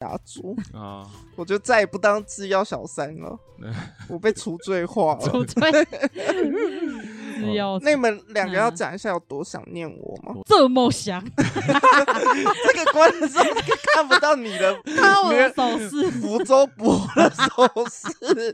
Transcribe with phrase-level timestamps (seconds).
[0.00, 1.06] 打住啊！
[1.36, 3.38] 我就再也不当制药小三了，
[4.08, 5.20] 我被除罪化了。
[5.28, 5.60] 除罪。
[7.82, 10.34] 那你们两个要讲一下有多想念我吗？
[10.46, 13.42] 这么想， 这个观众
[13.94, 18.52] 看不到你的，看我的手势，福州博的手势，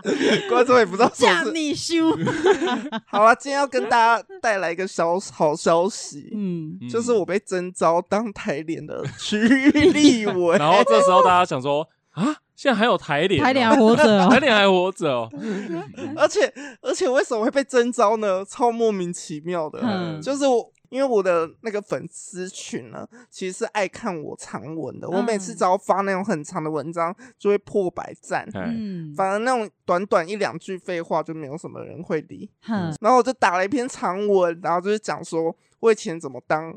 [0.49, 1.45] 观众也不知道手势。
[1.45, 2.11] 叫你修。
[3.07, 10.57] 好了，今天要跟大家带来一个小好消息，嗯，就是我被征召当台联的区域 立委。
[10.59, 12.37] 然后这时候大家想说啊。
[12.57, 15.29] 现在还有台联，台联还活着，台联还活着哦。
[16.17, 18.43] 而且而且为什么会被征召呢？
[18.45, 25.07] 超莫名其妙的，嗯、就是我因为我的那个粉丝群呢，其实是爱看我长文的。
[25.07, 28.49] 嗯、我每次只要发那种很长的文章，就会破百赞。
[28.55, 32.51] 嗯，反而那种短短一两句废话，就没有什么人会理。
[32.69, 36.75] 嗯，然后我就打了一篇长文，然后就是讲说我以前怎么当，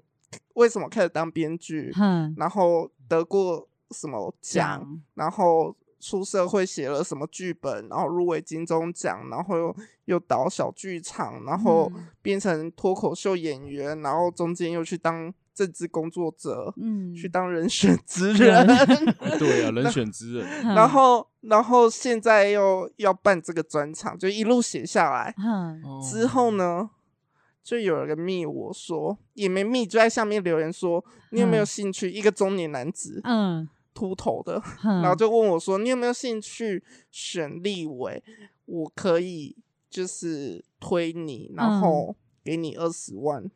[0.55, 3.68] 为什么开始当编剧，嗯，然后得过。
[3.91, 5.01] 什么奖？
[5.15, 7.87] 然后出社会写了什么剧本？
[7.89, 18.65] 然后入围金钟奖，然后又又导小剧场，然后变成脱口秀演员，然后中间又去当政治工作者，嗯，去当人 选之人。
[19.37, 20.47] 对啊，人选之人。
[20.73, 25.35] 然后，然后现在又要办这个专场，就一路写下来。
[25.37, 26.89] 嗯，之后呢，
[27.61, 32.09] 就有人密我说，也没密，就在下面留言说，你有没有兴趣？
[32.09, 33.19] 一个中年男子。
[33.25, 33.67] 嗯。
[33.93, 38.23] 秃头的，然后就问我说：“你有没有兴趣选立委？
[38.65, 39.55] 我可以
[39.89, 43.49] 就是推你，然后给你二十万，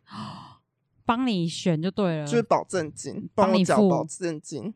[1.06, 4.74] 帮你选就对了，就是保证金，帮我缴保证金。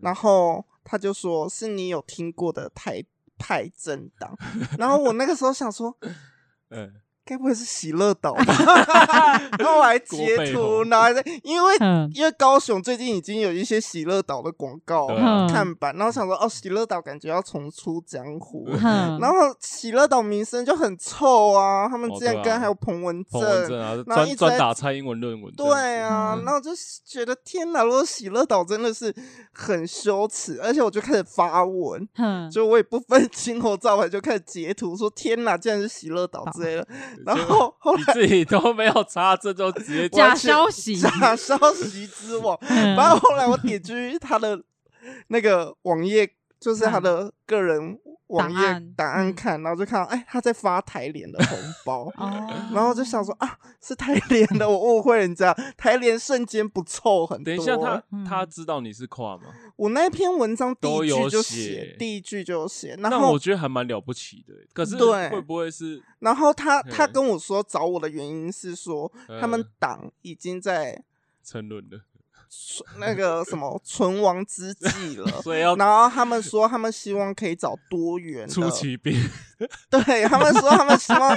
[0.00, 3.04] 然后他就说：是你有听过的台
[3.38, 4.36] 派政党。
[4.78, 5.96] 然后我那个时候想说，
[6.70, 6.94] 嗯。”
[7.24, 8.44] 该不会是喜乐岛吧？
[9.58, 11.74] 然后我还截图，然后还在，因为
[12.12, 15.06] 因为高雄最近已经有一些喜乐岛的广告
[15.48, 26.70] 看板，然后想说哦，喜乐岛感觉要重出江湖，然后喜乐岛名声就很臭啊，他们之前跟还有彭文正，然后一直专打蔡英文论文，对啊，然后就
[27.04, 29.14] 觉得天哪，如果喜乐岛真的是
[29.52, 32.06] 很羞耻，而且我就开始发文，
[32.50, 36.42] 就我也不分青红皂白就开始截图说天哪，竟然是喜乐岛。
[36.52, 36.86] 之类的。
[37.24, 42.58] 然后后来自己都没有查，这就直接假消息，假消息之王。
[42.68, 44.60] 然后后来我点进去他的
[45.28, 46.28] 那个网页，
[46.62, 47.98] 就是他的个人。
[48.28, 52.10] 网页档案看，然后就看到，哎，他在发台联的红 包，
[52.72, 57.54] 然后就想说啊，是台联的，我误会人家，台联瞬间不臭很多。
[57.54, 59.42] 等一下，他他知道你是跨吗？
[59.76, 64.54] 我那篇文章第一句就写，第一句就写，然后我觉得还蛮了不起的。
[64.72, 66.02] 可是对，会不会是？
[66.20, 71.04] 然后他他跟我说找我的原因是说，他们党已经在
[71.44, 72.00] 沉沦了。
[72.98, 79.14] 那个什么存亡之 际了，所以要然后他们说他们希望可以找多元，出奇兵，
[79.88, 81.34] 对他们说他们希望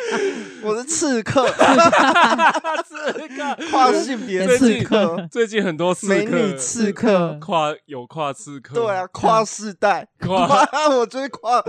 [0.64, 1.46] 我是刺客，
[2.84, 10.48] 刺客跨性别刺客，最近很多美女刺客，跨有跨刺客，对啊，跨世代，跨
[10.92, 11.64] 我觉得跨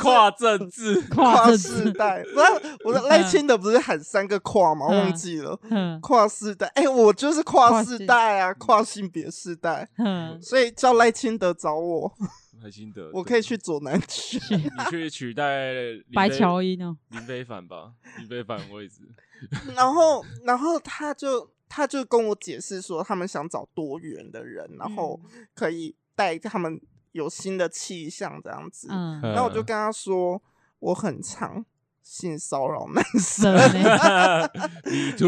[0.00, 4.86] 跨政治，跨世代，不是我的赖清德不是喊三个跨吗？
[4.86, 5.58] 忘记了，
[6.00, 8.82] 跨世代，哎，我就是跨世代啊，跨。
[8.92, 12.12] 性别世代， 嗯，所以叫赖清德找我，
[12.62, 15.72] 赖清德，我可以去左南区，你去取代
[16.12, 19.08] 白乔英哦，林非凡吧，林非凡位置。
[19.74, 25.18] 然后，然后他就他就跟我解释说，他们想找多元的人，然后
[25.54, 28.86] 可以带他们有新的气象这样子。
[28.90, 30.40] 嗯，然后我就跟他说，
[30.78, 31.64] 我很长
[32.04, 33.52] 性骚扰男生，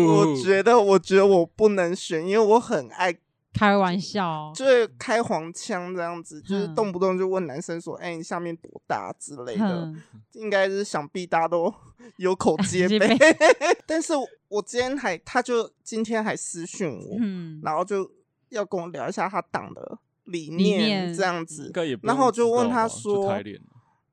[0.06, 3.18] 我觉得，我觉得我不能选，因为我很爱。
[3.54, 9.94] 开玩笑，就是开黄腔这样子，就是动不动就问男生说：“哎，你下面多大之类的。”
[10.34, 11.72] 应该是想必大家都
[12.18, 13.16] 有口皆碑。
[13.86, 14.12] 但是
[14.48, 17.16] 我今天还，他就今天还私讯我，
[17.62, 18.10] 然后就
[18.48, 21.70] 要跟我聊一下他党的理念这样子。
[22.02, 23.32] 然后我就问他说：“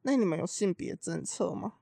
[0.03, 1.73] 那你们有性别政策吗？”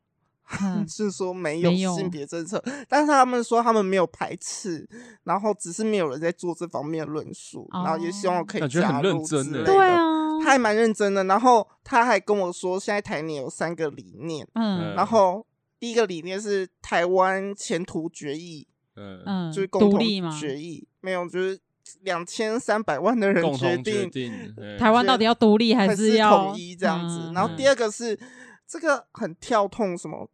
[0.89, 4.87] 是说没有性别政策，但是他们说他们没有排斥，
[5.23, 9.65] 然后只是没有人在做这方面的论述，然后也希望我可以加入之类的。
[9.65, 9.97] 对啊，
[10.43, 11.23] 他还蛮认真的。
[11.25, 15.45] 然后他还跟我说，现在台里有三个理念，嗯，然后
[15.79, 19.99] 第一个理念是台湾前途决议，嗯，就是共同
[20.31, 21.59] 决议，没有，就是
[22.01, 24.09] 两千三百万的人决定
[24.79, 27.31] 台湾到底要独立还是要统一这样子。
[27.35, 28.19] 然后第二个是
[28.67, 30.27] 这个很跳痛什么。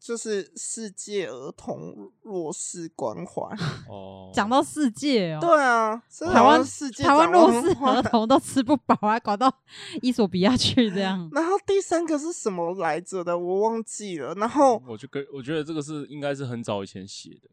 [0.00, 3.42] 就是世界儿童弱势关怀。
[3.86, 6.02] 哦，讲到世界哦，对啊，
[6.32, 9.52] 台湾世界台湾弱势儿儿童都吃不饱，还搞到
[10.00, 11.28] 伊索比亚去这样。
[11.34, 13.38] 然后第三个是什么来着的？
[13.38, 14.34] 我忘记了。
[14.34, 17.50] 然后我就跟我觉得这个是应该是很早以前写的。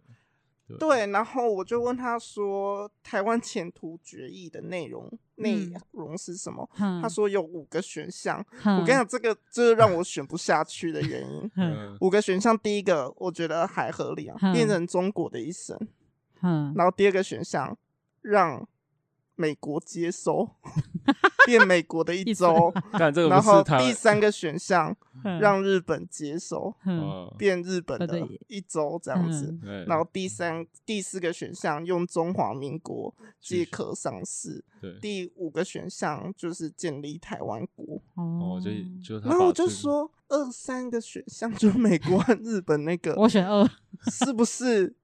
[0.67, 8.45] 对，对，然后我就问他说：“台湾前途决议的内容内容是什么？”嗯、他说有五个选项。
[8.63, 11.51] 嗯、我跟你讲，这个就是让我选不下去的原因。
[11.55, 15.77] 嗯、五个选项，第一个我觉得还合理啊，嗯、变成中国的一生。
[16.41, 17.77] 嗯、然后第二个选项
[18.21, 18.67] 让
[19.35, 20.49] 美国接收，
[21.47, 22.71] 变美国的一州。
[23.29, 24.95] 然后第三个选项。
[25.41, 29.51] 让日本接手，嗯、变日本的一周这样子。
[29.63, 33.11] 嗯、然后第三、第四个选项用中华民国
[33.41, 34.63] 借壳上市。
[35.01, 37.99] 第五个选项就是建立台湾国。
[38.13, 38.69] 哦，就
[39.03, 43.67] 就然后我就说二三个选项就美国和日本那个，我选二，
[44.11, 44.95] 是不是？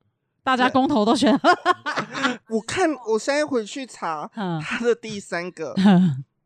[0.43, 2.39] 大家公投都选二。
[2.49, 4.29] 我看我现在回去查
[4.61, 5.73] 他的第三个。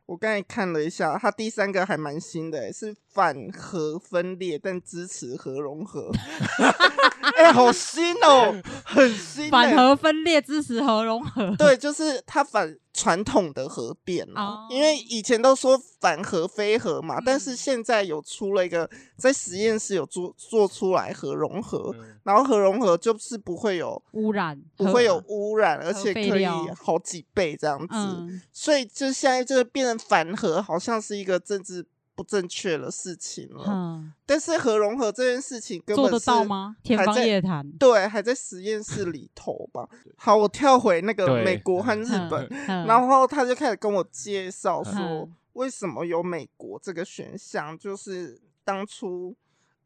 [0.08, 6.08] 我刚才看了一下，他第三个还蛮新的，是反核分裂，但支持核融合。
[7.34, 8.54] 哎、欸，好新哦，
[8.84, 9.50] 很新。
[9.50, 11.52] 反核分裂，支持核融合。
[11.58, 14.72] 对，就是他反传统的核变啊，oh.
[14.72, 26.46] 因为以前都说反核非核嘛，嗯、但是现在有出了一个在实验室有做做出来核融合，嗯、然后核融合就是不会有污染，不会有污染，而且可以
[26.80, 31.84] 好几倍这样子，嗯、所以就现在就变成反核，好像是一个政治。
[32.18, 36.76] 不正确的事情了，嗯、但是核融合这件事情根本是做得到吗？
[36.82, 37.70] 天方夜谭。
[37.78, 39.88] 对，还在实验室里头吧。
[40.16, 49.36] 好，我跳回那个美国和日本，然后他就开始跟我介绍说，为什么有美国这个选项，就是当初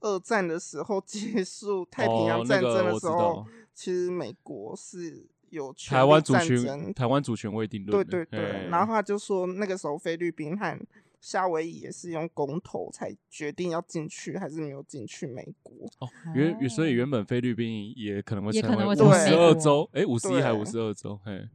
[0.00, 8.06] 二战的时候 结束太平洋战争的时候，哦那个、其实美国是有台湾主权，台湾主权未定论。
[8.06, 10.80] 对对对，然后他就说那个时候菲律宾和
[11.22, 21.48] 夏威夷也是用公投才决定要进去还是没有进去美国哦，原所以原本菲律宾也可能会成为五十二州，哎，五十一还五十二州，嘿，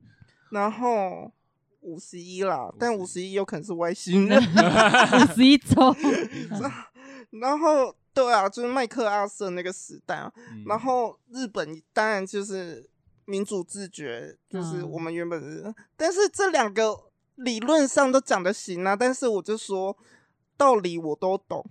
[0.51, 1.29] 然后
[1.81, 5.93] 五十一啦，但五十一有可能是外星人， 五十一州，
[7.31, 10.31] 然后对啊，就是麦克阿瑟那个时代啊，
[10.65, 12.89] 然后日本当然就是
[13.25, 17.06] 民主自觉，就是我们原本是，但是这两个。
[17.37, 19.97] 理论上都讲的行啊，但是我就说
[20.57, 21.63] 道理我都懂，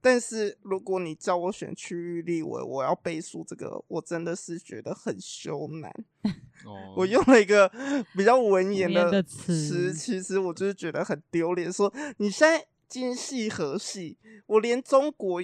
[0.00, 5.90] 但是如果你叫我选区域立委，我要背书这个，我真的是觉得很羞难。
[6.66, 7.70] 哦，我用了一个
[8.16, 11.72] 比较文言的词，其实我就是觉得很丢脸。
[11.72, 15.40] 说你现在今夕何夕，我连中国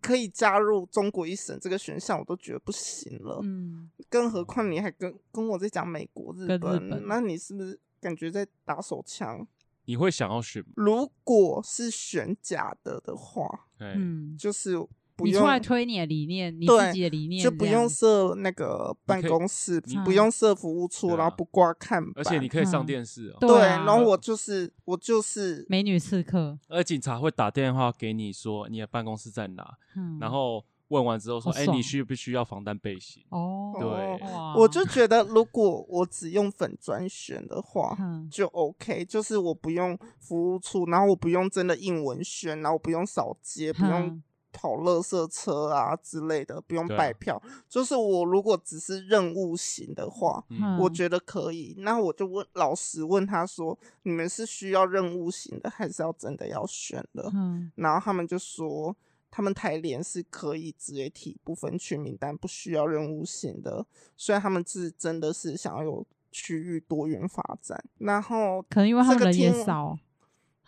[0.00, 7.78] 可以加入中国一省这个选项我都觉得不行了，嗯，更何况你还跟跟我在讲美国、日本，日本那你是不是？
[8.00, 9.46] 感觉在打手枪，
[9.84, 10.64] 你会想要选？
[10.76, 14.76] 如果是选假的的话，嗯，就是
[15.16, 23.36] 不用你出来推你的理念，你自己的理念，就不用设那个办公室，不用设服务处，然后不挂看板，而且你可以上电视哦。
[23.40, 30.64] 对，然后我就是我就是美女刺客，而警察会打电话给你说你的办公室在哪，嗯然后。
[30.88, 34.20] 问完之后说：“哎、欸，你需不需要防弹背心？”哦，对，
[34.56, 37.96] 我就觉得如果我只用粉专选的话，
[38.30, 47.36] 就 OK，就是我不用服务处，然后我不用真的印文宣，然后我不用扫街，不用跑垃圾车啊之类的，不用拜票。
[47.36, 51.74] 啊、就是我如果只是任务型的话，嗯、我觉得可以。
[51.76, 58.96] 那我就问老师问他说：“你们是需要任务型的，还是要真的要选的？”嗯、然后他们就说。
[59.30, 63.86] 他们台联是可以直接提不分区名单，不需要任务型的。
[64.16, 69.98] 虽然他们是真的是想要有区域多元发展，然后可能因为他们人也少，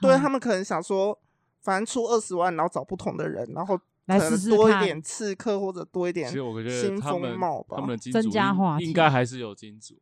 [0.00, 1.19] 对他们可能想说，
[1.61, 7.79] 反正出二十万，然后找不同的人，然后可能多一点刺客或者多一点新风貌吧。
[7.79, 10.00] 他们增加话题应该还是有金主，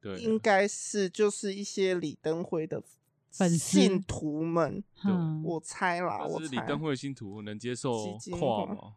[0.00, 2.82] 对，应该是就是一些李登辉的。
[3.30, 5.12] 信徒们，对
[5.44, 6.46] 我猜啦，我猜。
[6.48, 7.92] 李登辉信徒能接受
[8.38, 8.94] 跨吗？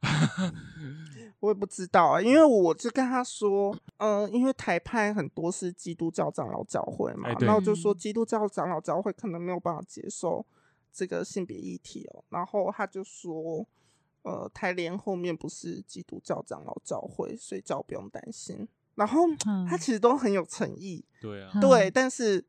[1.40, 10.46] 我也不知道啊，因为我就跟他说，嗯、呃，因为台派很多是基督教长老教会嘛，然后就说基督教长老教会可能没有办法接受
[10.92, 13.66] 这个性别议题哦，然后他就说，
[14.22, 18.68] 呃，台联后面不是基督教长老教会，所以叫不用担心。
[18.94, 19.22] 然后
[19.68, 22.44] 他其实都很有诚意，对啊，对，但是。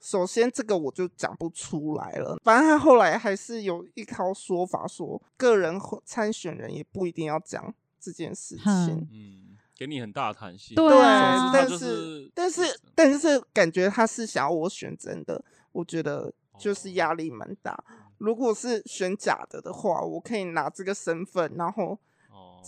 [0.00, 2.38] 首先这个我就讲不出来了。
[2.44, 9.08] 反正他后来还是有一套说法，说个人参选人也不一定要讲这件事情。
[9.12, 10.74] 嗯，给你很大的弹性。
[10.74, 17.84] 对啊，但是但是但是感觉他是想要我选真的，我觉得就是压力蛮大。
[18.18, 21.98] 如果是选假的的话，我可以拿这个身份，然后。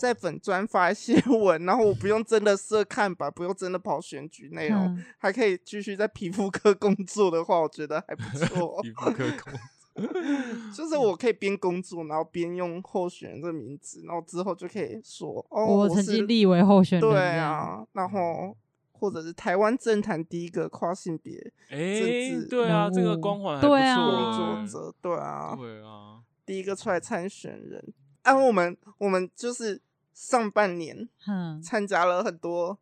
[0.01, 8.81] 在粉专发一些 文，然后我不用真的设看板，不用真的跑选举内容，嗯、还可以继续在皮肤科工作的话，我觉得还不错。
[8.81, 9.53] 皮肤科工
[9.93, 10.11] 作，
[10.75, 17.07] 就是我可以边工作，然后边用候选人的名字，然后之后就可以说哦，我曾经立为候选人。
[17.07, 18.57] 对啊，然后
[18.91, 21.35] 或者是台湾政坛第一个跨性别
[21.69, 21.77] 哎，
[22.49, 27.93] 对啊，这个光环还不错，作者对啊，对啊，第一个出来参选人。
[28.23, 29.81] 啊，我们我们就是
[30.13, 32.77] 上半年嗯参加了很多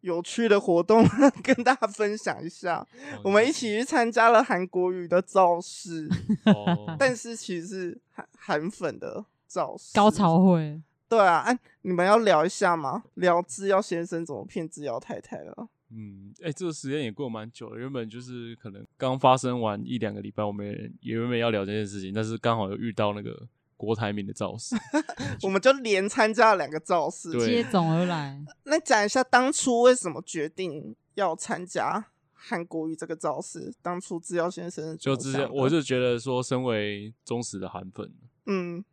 [0.00, 1.04] 有趣的活动，
[1.42, 2.86] 跟大家分享一下。
[3.24, 6.08] 我们一起去参加了韩国语的造势，
[6.98, 10.80] 但是其实是韩韩粉的造势高潮会。
[11.08, 13.02] 对啊，哎，你们要聊一下吗？
[13.14, 15.68] 聊制药先生怎么骗制药太太了？
[15.90, 17.78] 嗯，哎，这个时间也过蛮久了。
[17.78, 20.66] 原本就是可能刚发生完一两个礼拜，我们
[21.00, 23.48] 也原本要聊这件事情，但是刚好又遇到那个。
[23.78, 24.74] 郭台铭的造势，
[25.42, 28.44] 我们就连参加了两个造势，接踵而来。
[28.64, 32.04] 那讲一下当初为什么决定要参加
[32.34, 33.72] 韩国瑜这个造势？
[33.80, 38.12] 当初制药先生就之前我就觉得说，身为忠实的韩粉，
[38.46, 38.84] 嗯，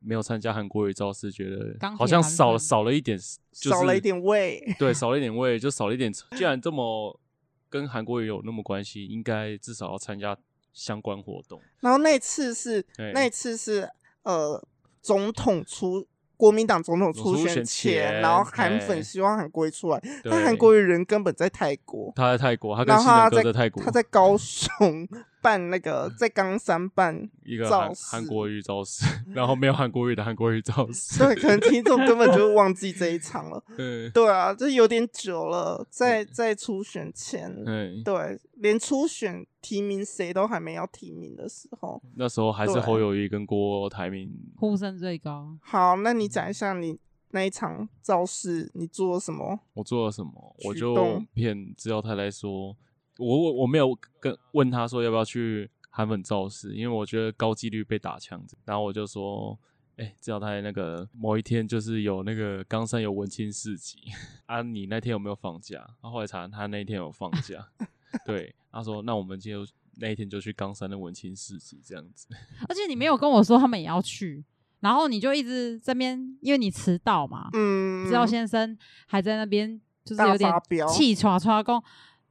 [0.00, 3.22] 没有参加韩国瑜造势，觉得好像少少了一点，就
[3.52, 6.10] 是，少了一点味，对，少了一点味，就少了一点。
[6.10, 7.20] 既然这么
[7.68, 10.38] 跟韩国瑜有那么关系，应该至少要参加
[10.72, 11.60] 相关活动。
[11.80, 13.90] 然后那次是那次是。
[14.22, 14.62] 呃，
[15.00, 25.08] 总统出国民党总统初选前，前然后韩粉希望韩国瑜出来，但韩国瑜人根本在泰国，他在泰国，他跟新人哥在泰国，他在高雄。
[25.42, 33.62] 办那个在冈山办一个韩韩国瑜造势， 然后没有韩国瑜的韩国瑜造势，对，可能听众根本就忘记这一场了。
[33.76, 45.56] 对，对啊，这有点久了，在在初选前，对，对，连初选提名谁都还没要提名的时候，那时候还是侯友宜跟郭台铭呼声最高。
[45.60, 46.96] 好，那你讲一下你
[47.32, 49.58] 那一场造势，你做了什么？
[49.74, 50.56] 我做了什么？
[50.64, 52.76] 我就骗制药太太说。
[53.18, 58.56] 我我我没有跟问他说要不要去韩粉造势，因为我觉得高几率被打枪子。
[58.64, 59.58] 然后我就说，
[59.96, 63.98] 哎、欸，制药太太那个某一天就是有那个冈山有文青市集
[64.46, 65.86] 啊，你那天有没有放假？
[66.00, 67.68] 他后后来查他那一天有放假，
[68.24, 69.66] 对，他说那我们就
[69.96, 72.26] 那一天就去冈山的文青市集这样子。
[72.66, 74.42] 而且你没有跟我说他们也要去，
[74.80, 78.76] 然后你就一直这边，因为你迟到嘛，嗯，知道先生
[79.06, 80.50] 还在那边就是有点
[80.88, 81.82] 气喘喘工。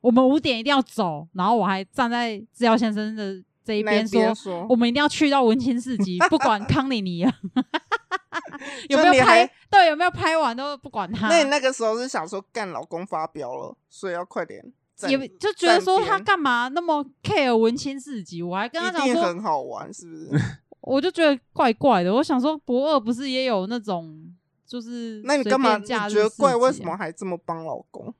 [0.01, 7.34] 我们五点一定要走，然后我还站在制药先生的这一边说，说，我们一定要去到文青市集，不管 康妮妮啊，
[8.89, 11.27] 有没有拍，对，有没有拍完都不管他。
[11.29, 14.63] 那你那个时候是想说干老公发飙了，所以要快点，
[15.08, 20.29] 也就觉得说他干嘛那么 care 文青市集，我还跟他讲说很好玩，是不是？
[20.81, 24.34] 我就觉得怪怪的，我想说博二不是也有那种，
[24.65, 25.77] 就是那你干嘛？
[25.77, 26.55] 你觉得怪？
[26.55, 28.12] 为什么还这么帮老公？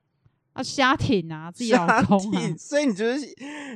[0.54, 3.26] 啊，瞎挺啊，自己老公啊，所以你就是，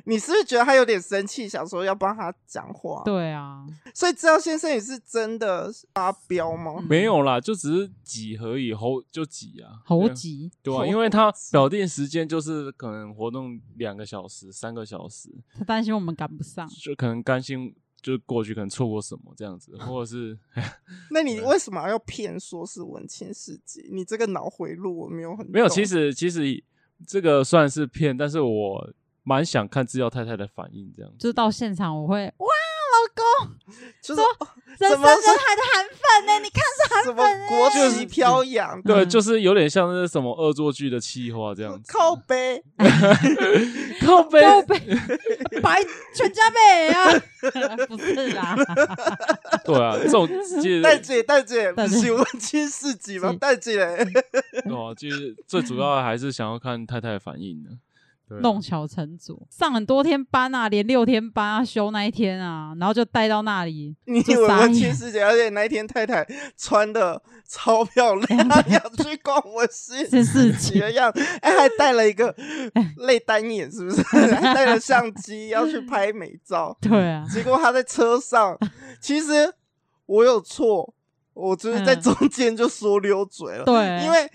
[0.06, 3.02] 你是不是觉得他有点生气，想说要帮他讲话？
[3.06, 6.84] 对啊，所以知道先生也是真的发飙吗？
[6.90, 17.74] 没有啦，就只是挤而已，猴就挤啊，猴挤，对啊，因为他表定时间就是可能活动两个小时、三个小时，他担心我们赶不上，就可能担心。
[18.06, 20.38] 就过去可能错过什么这样子，或者是，
[21.10, 23.90] 那你为什么要骗说是文青市集？
[23.92, 26.64] 你这个脑回路我没有很没有，其实其实
[27.08, 28.94] 这个算是骗，但是我
[29.24, 31.18] 蛮想看制药太太的反应，这样子。
[31.18, 32.48] 就到现场我会哇。
[33.16, 33.56] 老公，
[34.02, 34.24] 就说
[34.78, 36.40] 人山人海的韩粉呢？
[36.44, 41.92] 你看是韩粉，国旗飘扬，对，就是有点像那什么恶作剧的气话这样子。
[41.92, 42.62] 靠背，
[44.06, 44.80] 靠背，靠背，
[45.62, 45.82] 白
[46.14, 47.06] 全家美啊！
[47.88, 48.56] 不是啦，
[49.64, 50.28] 对啊，这种
[50.84, 53.34] 大姐大姐，不是文青市集吗？
[53.40, 57.70] 大姐，对啊，其实最主要还是想要看太太的反应的。
[58.42, 63.96] 弄巧成拙，上很多天班啊，连六天班啊，休那一天啊，然后就带到那里。
[64.06, 66.26] 你以为文青市集，而且那一天太太
[66.58, 72.36] 穿的超漂亮， 要去逛文青市集的样子，哎，还带了一个
[72.98, 74.02] 泪单眼，是不是？
[74.34, 76.76] 还带了相机要去拍美照。
[76.82, 78.58] 对啊，结果他在车上，
[79.00, 79.54] 其实
[80.08, 80.94] 我有错，
[81.34, 83.64] 我就是在中间就说溜嘴了。
[83.66, 84.28] 对，因为。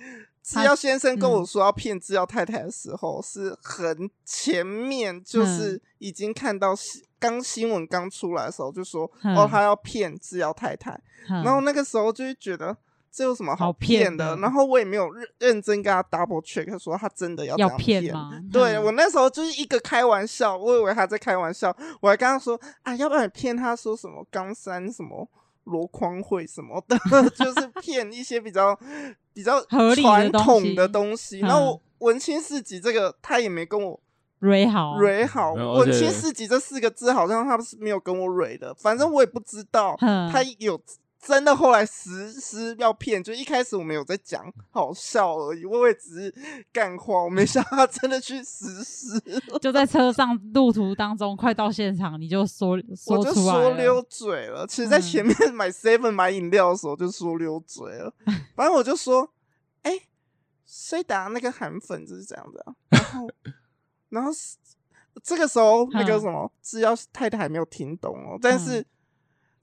[0.51, 6.75] 制药先生跟我说要骗制药太太的时候，是很前面，就是已经看到
[7.19, 12.77] 刚新闻刚出来的时候，就说哦，他要骗制药太太，然后那个时候就是觉得。
[13.13, 14.37] 这有什么好骗的？
[14.37, 18.31] 然后我也没有认认真跟他 double check，说他真的要这样骗吗？
[18.53, 25.29] 对，我那时候就是一个开玩笑，我以为他在开玩笑，我还跟他说啊，要不然你骗他说什么冈山什么
[25.65, 26.97] 箩筐会什么的，
[27.35, 28.79] 就是骗一些比较
[29.41, 29.61] 比较
[29.95, 31.41] 传统的东西。
[31.41, 34.01] 然后文青市集这个他也没跟我
[34.39, 40.81] 蕊好蕊好，文青市集这四个字好像他是没有跟我蕊的，反正我也不知道他有。
[41.21, 46.35] 真的后来实施要骗，就一开始我们有在讲好笑而已，我也只是
[46.73, 49.21] 干话，我没想到他真的去实施。
[49.61, 54.67] 就在车上路途当中，快到现场你就说说 我就说溜嘴了。
[54.67, 58.11] 其实，在前面买 seven 买饮料的时候就说溜嘴了。
[58.57, 59.31] 反正我就说，
[59.83, 60.03] 哎、欸，
[60.65, 62.75] 谁打那个韩粉就是这样子、啊。
[62.89, 63.29] 然后，
[64.09, 64.31] 然后
[65.23, 68.83] 这个时候那个什么制药太太还没有听懂哦，但是。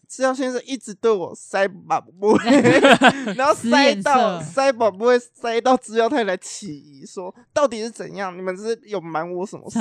[0.08, 2.80] 制药先生一直对我塞宝贝，
[3.36, 8.36] 然后塞到塞宝贝，塞到制药太太起疑，说到底是怎样？
[8.38, 9.78] 你们是有瞒我什么事？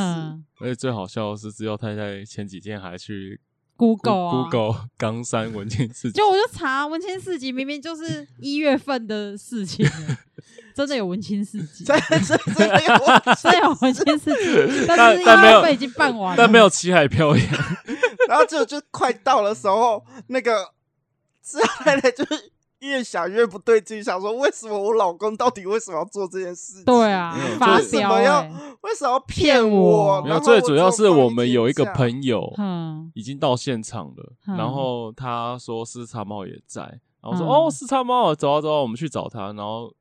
[0.60, 3.40] 而且最好笑的是，制药太太前几天还去
[3.76, 9.86] Google Google 冈山文青市集，就我就查文青市集，明明就是一月份的事情。
[10.74, 12.36] 真的有文青市集， 真的真
[12.68, 17.46] 的有，真的有文青市集，但是因为会已经办完了，但没有七海飘扬。
[18.28, 20.72] 然后就就快到的时候，那个
[21.42, 26.84] 制药太太就是越想越不对劲，想说为什么我老公到底为什么要做这件事？
[26.84, 28.42] 对啊，为什么要
[28.82, 30.20] 为什么要骗我？
[30.22, 36.82] 没有，最主要是我们有一个朋友，嗯已经到现场了，然后他说四叉猫也在，
[37.22, 39.94] 然后说哦四叉猫，走啊走啊，我们去找他，然后。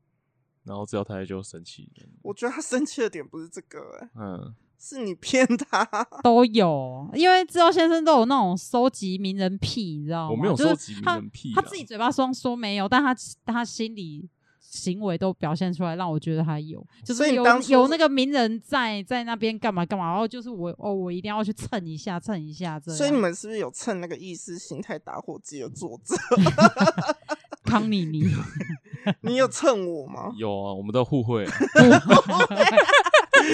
[0.67, 1.87] 然后制药太太就生气。
[2.23, 5.85] 我觉得他生气的点不是这个、欸，嗯，是你骗他。
[6.23, 10.31] 都有，因为制药先生都有那种收集名人癖，你知道吗？
[10.31, 13.15] 我没有收集名人癖、啊，他自己嘴巴说说没有，但他
[13.45, 14.27] 他心里
[14.59, 22.97] 行为都表现出来，让我觉得他有，就是有有那个名人在在那边干嘛干嘛，然后就是我哦，我一定要去蹭一下蹭一下这样。
[22.97, 26.15] 所以你们是不是有蹭那个意识形态打火机的作者？
[27.65, 28.23] 康妮妮，
[29.21, 30.31] 你有蹭我吗？
[30.37, 31.43] 有啊，我们都互惠。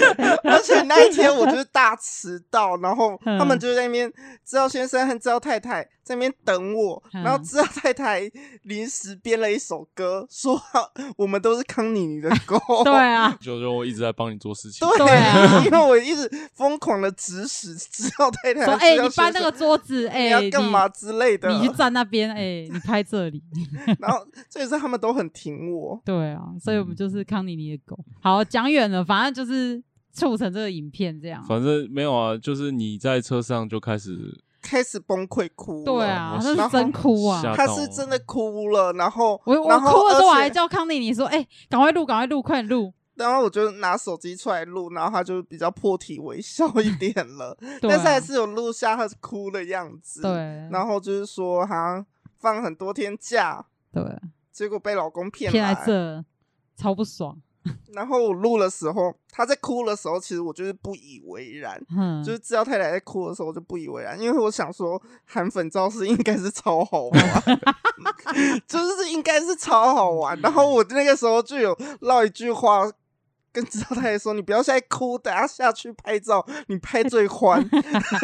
[0.44, 4.12] 而且那一天我就是大迟到，然后他们就在那边，
[4.44, 8.20] 知道先生和知道太太在那边等我，然后知道太太
[8.62, 10.60] 临时编了一首歌，说
[11.16, 12.58] 我们都是康妮妮的狗。
[12.84, 14.86] 对啊，就说我一直在帮你做事情。
[14.98, 21.48] 对啊，因为我一直疯狂的指使知道太太说：“哎，你搬那个桌子，哎，你要干嘛之类的？
[21.50, 23.42] 你去站那边，哎，你拍这里。
[24.00, 26.00] ”然后这也是他们都很挺我。
[26.04, 27.96] 对啊，所以我们就是康妮妮的狗。
[28.20, 29.82] 好，讲远了，反正就是。
[30.12, 50.30] 促成这个影片这样，反正没有啊，就是你在车上就开始开始崩溃哭，对啊，他是真哭啊，他是真的哭了，然后我我哭的时候我还叫康妮妮说，哎，赶快录，赶快录，快点录， 然后我就拿手机出来录，然后他就比较破涕为笑一 点了，但是还是有录下他哭的样子，对，
[50.70, 52.04] 然后就是说他
[52.38, 54.02] 放很多天假，对，
[54.52, 56.24] 结果被老公骗骗来这，
[56.76, 57.40] 超不爽。
[57.92, 61.80] 然后我录的时候，他在哭的时候，其实我就是不以为然。
[61.96, 67.42] 嗯，就是知道太太在哭的时候，我就不以为然，因为我想说韩粉造势应该是超好玩，
[68.66, 70.38] 就是应该是超好玩。
[70.40, 72.90] 然后我那个时候就有唠一句话。
[73.52, 77.62] 跟制药太太说：“你不要现在哭， 等下下去拍照，你拍最欢，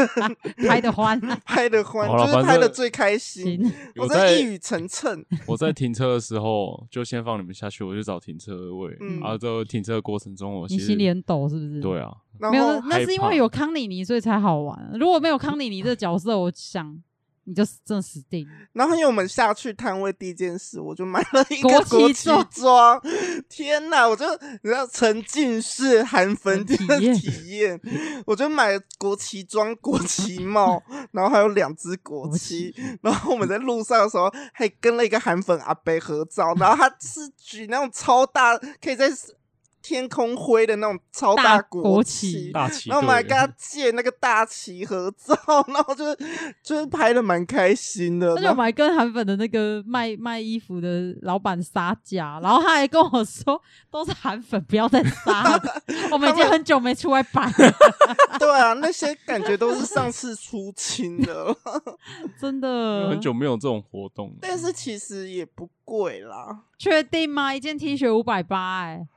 [0.66, 5.24] 拍的欢， 拍的欢，就是拍的最开心。”我在一语成谶。
[5.46, 8.96] 我在停车的时候就先放你们下去，我去找停车位。
[9.20, 11.80] 然后在停车的过程中，我你心里很抖是不是？
[11.80, 14.90] 对啊，没有，那是因为有康妮妮，所以才好玩。
[14.98, 17.02] 如果没有康妮妮这个角色，我想。
[17.48, 18.46] 你就真的死定。
[18.74, 23.00] 然后因为我们下去摊位第一件事，我就买了一个国旗装。
[23.48, 24.06] 天哪！
[24.06, 24.26] 我就
[24.62, 27.80] 你知道沉浸式韩粉体验体验，
[28.26, 30.82] 我就买国旗装、国旗帽，
[31.12, 32.74] 然后还有两只国旗。
[33.00, 36.54] 然后我们在路上的时候，还跟了一个韩粉阿伯合照。
[36.56, 39.08] 然后他是举那种超大，可以在。
[39.88, 45.35] 天空灰的那种超大国旗，大旗，然后我们还跟他借那个大旗合照，
[45.72, 46.18] 然后就是
[46.62, 48.35] 就是拍的蛮开心的。
[48.35, 53.59] 而且我们还跟韩粉的那个卖卖衣服的老板杀价，然后他还跟我说，
[53.90, 55.62] 都是韩粉，不要再撒了。
[56.12, 57.51] 我们已经很久没出来摆。
[58.38, 61.57] 对啊，那些感觉都是上次出清的，
[62.38, 64.37] 真的很久没有这种活动。
[64.42, 67.55] 但是其实也不贵啦，确定吗？
[67.55, 69.09] 一件 T 恤五百八，哎。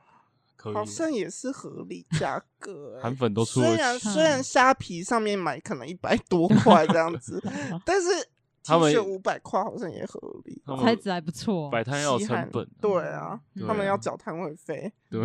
[0.72, 3.66] 好像也是合理价格，韩粉都出了。
[3.66, 7.42] 虽然虽然虾皮上面买可能一百多块这样子，
[7.84, 8.08] 但是
[8.62, 11.68] T 恤五百块好像也合理，材质还不错。
[11.68, 14.92] 摆摊要成本，对啊，他们要缴摊位费。
[15.10, 15.20] 对。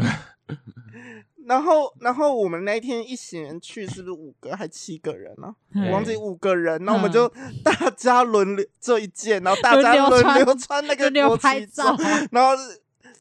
[1.45, 5.54] 然后，然后我们那天一行人去，是不是五个还七个人呢？
[5.76, 7.32] 我忘记五个人，然后我们就
[7.63, 11.95] 大家轮流这一件，然后大家轮流穿那个国旗照，
[12.32, 12.56] 然后。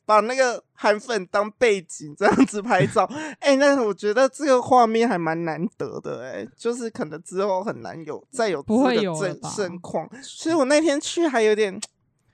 [0.06, 3.04] 把那个韩粉当背景这样子拍照，
[3.40, 10.08] 哎、欸，那我觉得这个画面还蛮难得的、欸，哎，就是可能之后很难有再有这个盛盛况。
[10.22, 11.78] 其实我那天去还有点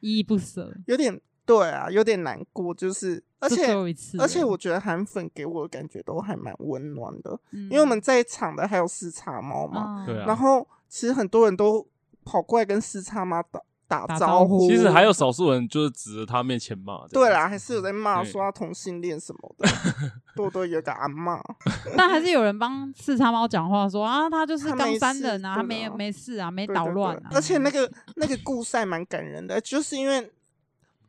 [0.00, 3.74] 依依不舍，有点对啊，有点难过，就是而且
[4.18, 11.88] 而且我觉得韩粉给我的感觉都还蛮温暖的，嗯、因为我们在场的还有四叉猫嘛，嗯、然后其实很多人都
[12.22, 13.58] 跑过来跟四叉猫打。
[13.92, 17.06] 打招呼，其实还有少数人就是指着他面前骂。
[17.08, 19.68] 对啦，还是有在骂说他同性恋什么的，
[20.34, 21.40] 多多有个阿骂。
[21.96, 27.30] 但还是有人帮四叉猫讲话说啊，他就是刚三人啊，他没没事啊，没捣乱啊。
[27.32, 30.32] 而且那个那个故事还蛮感人的，就是因为。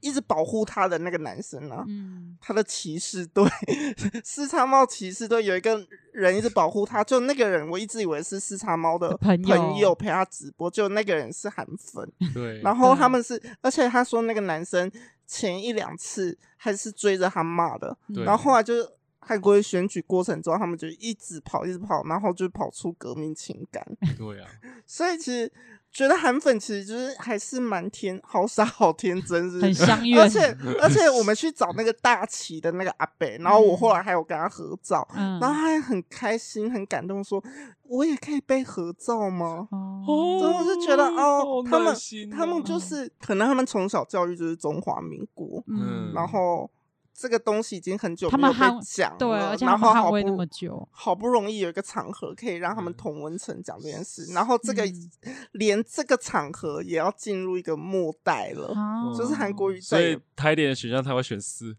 [0.04, 3.44] 一直保护他的那个男生啊，嗯、他的骑士队，
[4.24, 14.92] 四叉猫骑士队有一个人一直保护他，就那个人我一直以为是四叉猫的朋友陪他直播，就那个人是韩粉，对， 然后他们是，而且他说那个男生
[15.26, 18.86] 前一两次还是追着他骂的，然后后来就是
[19.26, 23.86] 韩国瑜选举过程中，他们就一直跑，一直跑，然后就跑出革命情感，
[24.18, 24.48] 对啊，
[24.86, 25.52] 所以其实。
[25.96, 30.20] 觉得韩粉其实就是还是蛮天好傻好天真，是，是很相 约。
[30.20, 30.40] 而且
[30.82, 37.40] 而且我们去找那个大旗的那个阿伯，然后我后来还有跟他合照，嗯、然后他还很开心很感动，说
[37.84, 39.68] 我也可以被合照吗？
[39.72, 41.96] 哦，所以我就觉得哦，他们
[42.32, 46.68] 他们就是可能他们从小教育就是中华民国，嗯，然后。
[47.16, 54.84] 这个东西已经很久没有被讲了，对，而且然后好不那么久，好不容易有一个场合可以让他们同文层讲这件事，然后这个
[55.52, 58.76] 连这个场合也要进入一个末代了，
[59.16, 59.72] 就是韩国。
[59.72, 61.78] 语，所以台联的选项他会选四，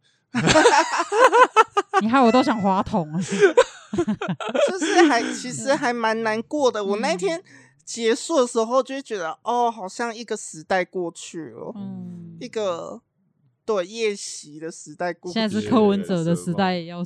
[2.01, 6.85] 你害我都想滑筒，就是还其实还蛮难过的。
[6.85, 7.43] 我那天
[7.85, 13.03] 结束的时候就会觉得，哦，好像一个时代过去了，嗯，一个。
[13.65, 17.05] 对，夜袭的时代过，现在是柯文哲的时代要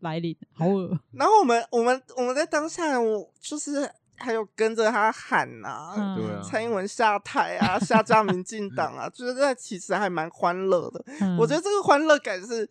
[0.00, 0.98] 来临，好恶。
[1.12, 11.04] 然后我们我们我们在当下，我就是还有跟着他喊呐、啊，嗯、蔡英文下台啊，下 架民进党啊，就是在其实还蛮欢乐的。
[11.20, 12.68] 嗯、我觉得这个欢乐感是。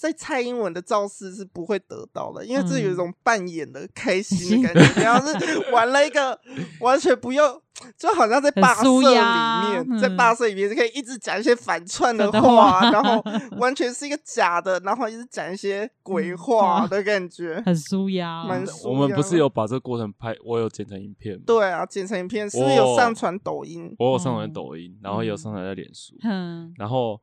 [0.00, 5.00] 在蔡英文的造势是不会得到的，因为这有一种扮演的开心的 感觉。
[5.00, 6.38] 你要是玩了一个
[6.80, 7.60] 完全不用，
[7.96, 13.22] 就好像在霸社里面，在霸社里面就可以一直讲一些反串的话，然后
[13.58, 18.44] 完全是一个假的，然后一直讲一些鬼话的感觉，很舒压。
[18.84, 21.38] 我们不是有把这个过程拍，我有剪成影片。
[21.40, 27.20] 对啊，剪成影片是有上传抖音，我有上传抖音，然后有上传在脸书，嗯然后。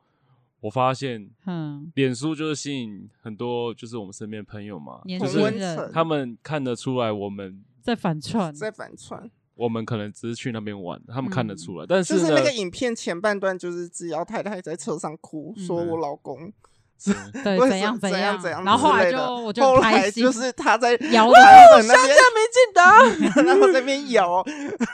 [0.65, 9.30] 我发现，嗯，脸书就是吸引很多，就是我们身边朋友嘛，就是他们看得出来我们在反串，在反串。
[9.54, 11.86] 我们可能只是去那边玩，他们看得出来。
[11.88, 16.51] 但是就是那个影片前半段，就是只要太太在车上哭，说我老公
[17.43, 24.43] 对怎样怎样怎样，然后后来就我就后来就是他在摇那边，下架没进的，然后在那边摇，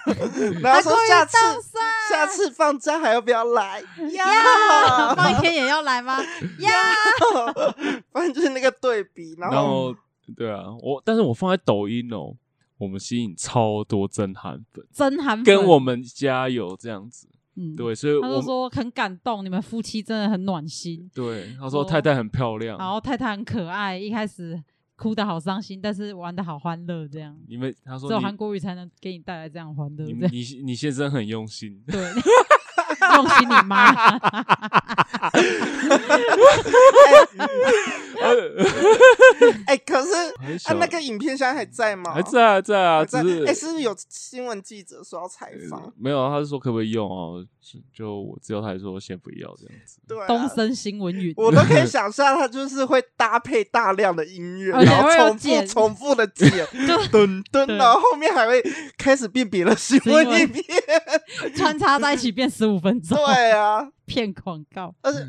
[0.62, 1.38] 然后说下次。
[2.10, 3.82] 下次放假还要不要来？
[4.12, 6.18] 要，放一天也要来吗？
[6.60, 6.70] 要，
[8.12, 9.34] 反正就是那个对比。
[9.38, 9.96] 然后，然后
[10.36, 12.34] 对啊，我但是我放在抖音哦，
[12.78, 17.28] 我们吸引超多真韩粉，真韩粉跟我们加油这样子。
[17.62, 21.10] 嗯，对，所以他就说很感动，你们夫妻真的很暖心。
[21.13, 24.62] 对，他说太太很漂亮，然后太太很可爱，一开始。
[24.97, 27.36] 哭得好伤心，但是玩得好欢乐，这样。
[27.47, 30.06] 因为他说只有韩国语才能给你带来这样欢乐。
[30.06, 32.00] 你你你先生很用心，对
[33.16, 33.92] 用心你妈。
[39.66, 40.12] 哎，可是
[40.70, 42.14] 啊，那个影片现在还在吗？
[42.14, 45.92] 还在啊，在啊，只是哎，是不是有新闻记者说要采访？
[45.98, 47.44] 没有，他是说可不可以用啊？
[47.93, 50.00] 就我只有他还说先不要这样子。
[50.08, 56.50] 对，东森新闻云，我都可以 想象他就是会搭配大量的音乐，然后重复重复的剪，
[57.10, 58.62] 噔噔，然后后面还会
[58.97, 60.65] 开始变别的新闻影片，
[61.56, 63.17] 穿插在一起变十五分钟。
[63.17, 64.93] 对啊，骗广告。
[65.02, 65.19] 而且，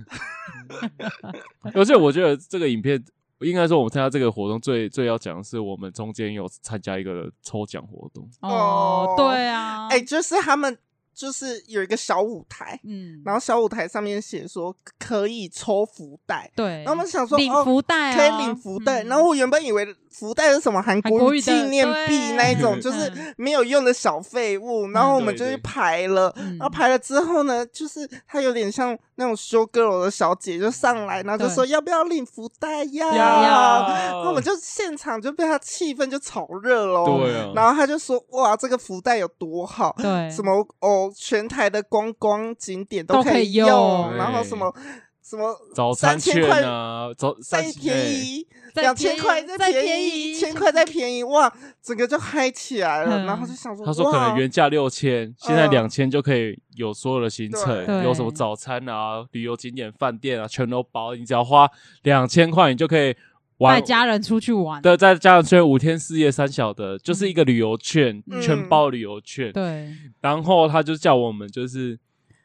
[1.75, 3.05] 而且我觉得这个影片。
[3.45, 8.25] 应该说，我们参加这个活动最最要讲的是，我们中间有参加一个抽奖活动。
[8.39, 10.79] 哦，对啊，哎、欸，就是他们
[11.15, 33.07] 就是有一个小舞台，嗯，然后小舞台上面写说可以抽福袋，对，然后我们想说领福袋、哦、可以领福袋，嗯、然后我原本以为福袋是什么韩国纪念币那一种，就是没有用的小废物，然后我们就去排了，然后排了之后呢，就是它有点像那种 show girl 的小姐就上来，然后就说要不要领福袋呀？
[33.15, 44.75] 然后我们就现场就被他气氛就炒热了，对啊，然后他就说哇，这个福袋有多好，对，什么哦，全台的观光景点都可以用，然后什么。
[45.23, 47.09] 什么早餐券啊？
[47.17, 51.51] 早再便宜两千块，再便宜一千块，再便宜哇！
[51.81, 53.25] 整个就嗨起来了。
[53.25, 61.15] 然后就想说，他说可能原价六千，现在两千就可以有所有的行程，有什么早餐啊、旅游景点、饭店啊，全都包。
[61.15, 61.71] 你只要花
[62.03, 63.15] 两千块，你就可以
[63.61, 64.83] 带家人出去玩。
[64.83, 69.53] 对，带家人出去五天四夜三小的，就是一个旅游券，全包旅游券。
[69.53, 69.89] 对，
[70.21, 71.97] 然后他就叫我们就是。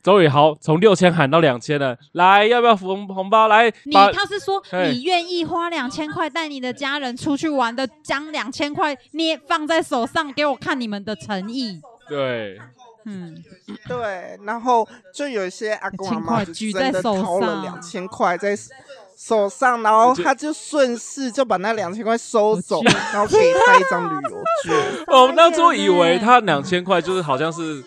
[0.07, 3.49] 周宇豪从六千喊到两千了，来，要不要红红包？
[3.49, 11.81] 来，你他是说你愿意花两千块带你的家人出去玩的，将两千块捏放在手上给我看你们的诚意。
[12.07, 12.57] 对，
[13.03, 13.35] 嗯，
[13.85, 18.57] 对，然后就有一些阿公阿妈举在手上，掏了两千块在
[19.17, 24.73] 手上，然后他就顺势就把那两千块收走，然后给他一张旅游券。
[25.13, 27.83] 我们当初以为他两千块就是好像是。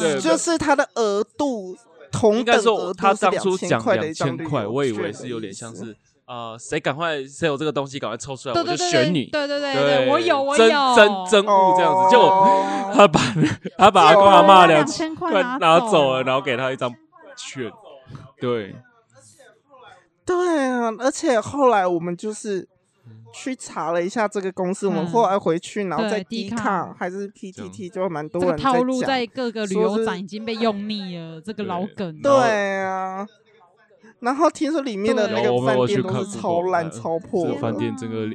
[0.00, 1.76] 对，就是他的额度，
[2.10, 9.26] 同等额度他当初讲两千块，我以为是有点像是，呃，谁赶快谁有这个东西赶快抽出来，我就选你。
[9.26, 10.58] 对对对对，我有我有。
[10.58, 12.28] 真真真物这样子，就
[12.94, 13.20] 他把
[13.76, 16.90] 他把阿公阿嬷两千块拿走了，然后给他一张
[17.36, 17.70] 券。
[18.40, 18.74] 对，
[20.24, 22.68] 对啊，而且后来我们就是。
[23.32, 32.20] 去查了一下这个公司，我们后来回去，然后在 D 卡还是 PTT 就蛮多人套路，在各个旅游展已经被用腻了，这个老梗。
[32.22, 33.26] 对啊，
[34.20, 38.28] 然后听说里面的那个饭店都是超烂超破，饭店这个，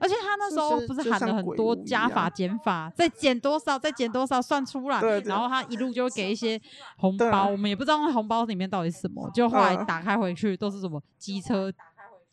[0.00, 6.58] 而且他那时候不是喊了很多加法减法，再减多少再减多少算出来，然后他一路就会给一些
[6.96, 11.70] 红包，我们也不知道那红包里面到底是什么，就后来打开回去都是什么机车。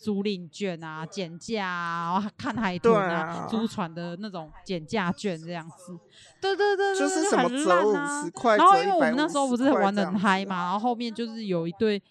[0.02, 5.96] 租赁券啊，减价啊，然后看海豚啊，啊租船的那种减价券这样子，
[6.42, 12.02] 对对对，就是什么折五十块，然后因为我们那时候不是玩的很嗨嘛，然后后面就是有一对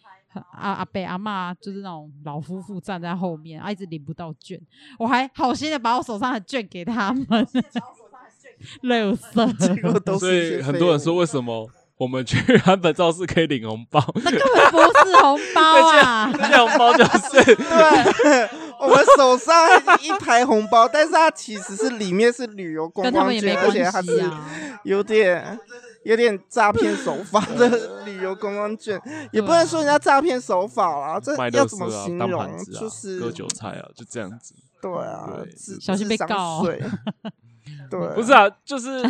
[0.53, 4.61] 阿阿伯阿嬷，就是那种老夫妇站在后面，啊，一直领不到券，
[4.97, 7.27] 我还好心的把我手上的券给他们，
[8.83, 11.69] 乐色， 结果都是所以很多人说为什么？
[12.01, 15.63] 我们去韩本造势可以领红包，那根本不是红包
[16.01, 16.33] 啊！
[16.41, 18.49] 那红包就是 对，
[18.81, 19.69] 我们 手上
[20.01, 24.25] 一排红包，但是它其实是里面是旅游观光券，而且它是
[24.85, 25.61] 有点
[26.05, 27.69] 有点诈骗手法的
[28.07, 28.99] 旅游观光券，
[29.31, 32.57] 也不能说人家诈骗手法啦，这要怎么形容？
[32.73, 34.55] 就是割韭菜啊，就这样子。
[34.81, 35.29] 对啊，
[35.79, 36.63] 小心被告。
[37.91, 39.05] 对，不是啊，就是。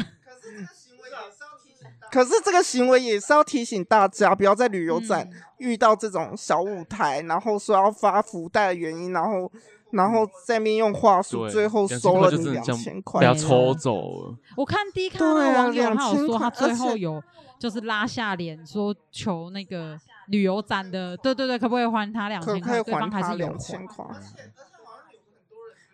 [2.10, 9.50] 可是这个行为也是要提醒大家，不要在旅游展遇到这种小舞台，嗯、然后说要发福袋的原因，然后
[9.90, 14.36] 然后在那边用话术，最后收了你两千块，不要抽走了。
[14.56, 17.22] 我看 D 卡的网友他有说，他最后有
[17.58, 22.82] 就是拉下脸说求那个旅游展的，对对对，可不可以还他两千块？
[22.82, 24.04] 可以还他两千块。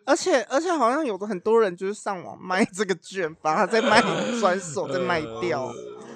[0.04, 4.00] 而且而且好像有的很多人就是上网卖这个券，把它再卖
[4.38, 5.68] 转手再卖掉。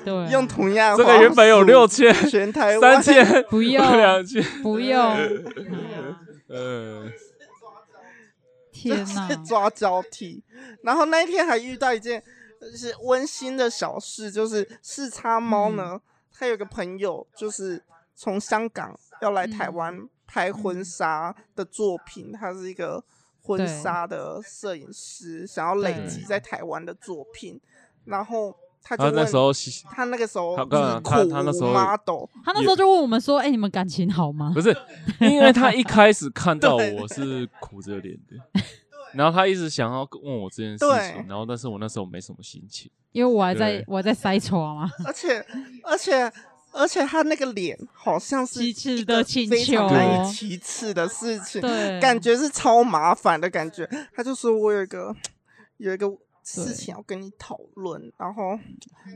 [0.04, 4.98] 对，用同样这个原本有六千，全台湾三千，不用两千，不用。
[6.48, 7.06] 呃，
[8.72, 10.42] 天哪，抓交替。
[10.82, 12.22] 然后那一天还遇到一件
[12.74, 16.00] 是温馨的小事，就是四叉猫呢，
[16.32, 17.82] 他有个朋友就是
[18.14, 23.04] 从香港要来台湾拍婚纱的作品，他是一个
[23.42, 27.60] 婚纱的摄影师，想要累积在台湾的作品，
[28.06, 28.56] 然后。
[28.82, 29.52] 他就那时候，
[29.92, 34.76] 他那个时候，他他他那时候 model，他那时候就问我们说：“哎，你们感情好吗？” 不是，
[35.20, 38.62] 因为他一开始看到我是苦着脸的，
[39.14, 40.78] 然后他一直想要问我这件事
[41.12, 45.44] 情，然后但是我那时候没什么心情，因为我还在我还在塞床嘛， 而且
[45.84, 46.32] 而且
[46.72, 53.88] 而且他那个脸好像是一次的请求，难以启齿的事情，对，感觉是超麻烦的感觉。
[54.14, 55.14] 他就说我有一个
[55.76, 56.10] 有一个。
[56.42, 58.58] 事情要跟你讨论，然后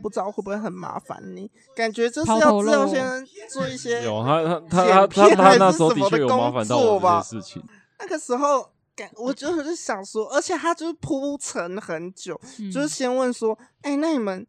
[0.02, 1.50] 不知道会不会很麻烦你？
[1.74, 7.62] 感觉就是要先做一些有他他他他他那时候的确有麻烦到我的事情。
[7.98, 14.46] 那个时候感，我就是想说，而且他就是铺陈很久，嗯、就是先问说：“哎、欸，那你们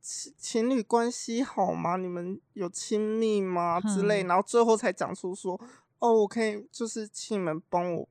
[0.00, 1.96] 情情侣关系好吗？
[1.96, 3.80] 你们有亲密吗？
[3.80, 5.60] 之类，然后最后才讲出说，
[5.98, 8.08] 哦，我可以就是请你们帮我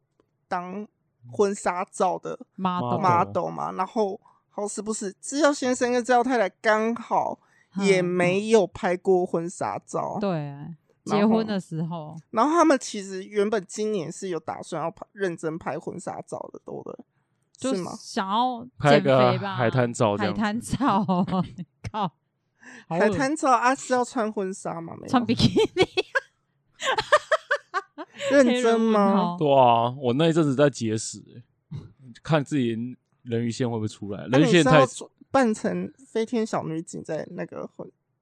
[0.47, 0.87] 当
[1.31, 3.71] 婚纱照的 model model 嘛。
[3.71, 7.39] 然后好死不死，制药先生跟制药太太刚好
[7.77, 10.17] 也没有拍过婚纱照。
[10.19, 10.55] 对，
[11.05, 16.99] 结婚的时候，然后他们其实原本今年是有打算要拍认真拍婚纱照的，对的。
[17.61, 17.91] 是吗？
[17.99, 21.05] 想要拍个海滩照，海滩照，
[21.91, 22.09] 靠，
[22.87, 24.93] 海滩照啊是要穿婚纱吗？
[24.95, 25.83] 没有，穿比基尼，
[28.31, 29.35] 认真吗？
[29.39, 31.23] 对啊，我那一阵子在节食，
[32.21, 32.75] 看自己
[33.23, 34.85] 人鱼线会不会出来，人鱼线太
[35.31, 37.69] 扮成飞天小女警在那个。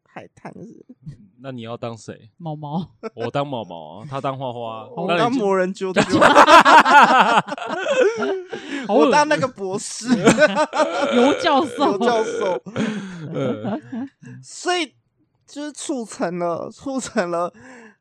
[0.09, 0.83] 海滩是，
[1.41, 2.31] 那你要当谁？
[2.37, 6.01] 毛毛，我当毛毛啊，他当花花，我当魔人啾啾，
[8.91, 10.07] 我当那个博士，
[11.15, 12.59] 尤教授，尤教授，
[14.41, 14.91] 所以
[15.45, 17.53] 就是促成了，促成了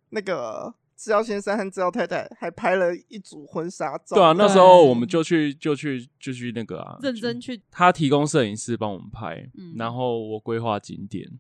[0.09, 4.17] 那个制药先生和制药太太还拍了一组婚纱照。
[4.17, 11.39] 对啊，那时候我们就去，就去，就去那个啊，认真去，他提供摄影师帮我们拍，然后我规划景点。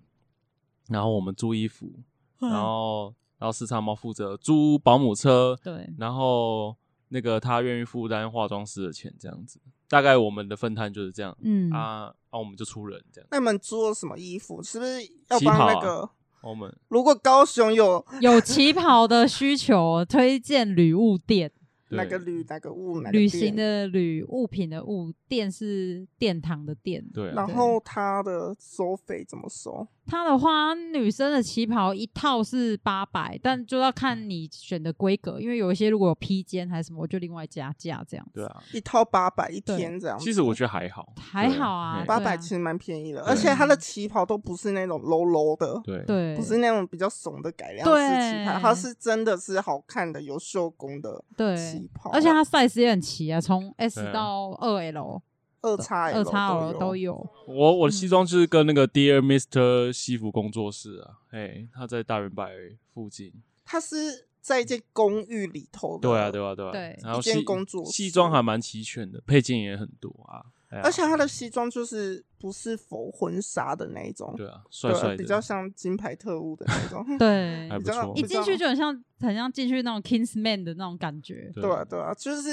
[0.89, 1.93] 然后我们租衣服，
[2.39, 6.77] 然后然后市场猫负责租保姆车，对，然后
[7.09, 13.27] 那个他愿意负担化妆师的钱，这样子，大概我们的分摊就是这样，嗯啊，啊我们就出人这样。
[13.33, 14.63] 那你们租了什么衣服？
[14.63, 16.09] 是不是要帮那个、
[16.47, 16.73] 啊、我们？
[16.89, 21.51] 如果高雄有有旗袍的需求，推荐旅物店。
[21.91, 22.45] 哪个旅？
[22.49, 23.01] 哪个物？
[23.01, 27.05] 旅行的旅，物品的物，店是殿堂的殿。
[27.13, 29.87] 对，然后他的收费怎么收？
[30.07, 38.41] 他的话，女生的旗袍一套是八百，但就要看你选的规格，因为有一些如果有披肩还是什么，我就另外加价这样子。
[38.41, 40.25] 对啊，一套八百一天这样子。
[40.25, 46.05] 其实我觉得还好，还好啊，八百其实蛮便宜的，而且它的旗袍都不是那种 low low 的，对。
[46.07, 51.25] 对，不是那种比较怂的改良式旗袍，它是真的是好看的有绣工的
[51.57, 55.21] 旗袍，而且它 size 也很齐啊，从 S 到二 L。
[55.67, 57.15] 二叉二叉 L 都有。
[57.47, 62.47] 我我的西装就是跟那个 Dear Mister 西服工作室啊，哎，他在大圆柏
[62.95, 63.33] 附近。
[63.65, 66.09] 他是在一间公寓里头的。
[66.09, 66.71] 对啊，对啊，对啊。
[66.71, 66.99] 对。
[67.03, 70.47] 然后西工作西装还蛮齐全的，配件也很多啊。
[70.69, 78.13] 而且他的西装就是不是否婚纱的那一种，对啊，帅帅的，比较像金牌特务的那种，对， 还不错。
[78.17, 82.51] 一进去就很像，很像进去那种 Kingsman 的那种感觉，对啊，对啊，就是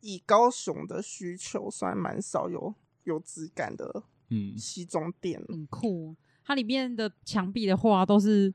[0.00, 6.16] 以高雄的需求，算蛮少有有质感的，嗯，西装店很酷。
[6.44, 8.52] 它里面的墙壁的画都是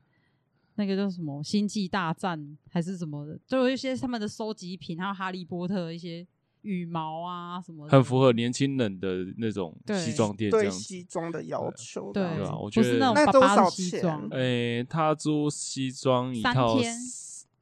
[0.74, 2.38] 那个叫什么《星际大战》
[2.68, 6.26] 还是什么的，就有一些他们的收集品，还有哈利波特一些。
[6.66, 12.58] 羽毛啊什么的，很符合年轻人的那种西装店这，对西装的要求，对吧？
[12.58, 14.28] 我觉得那多少钱？
[14.32, 16.76] 诶，他租西装一套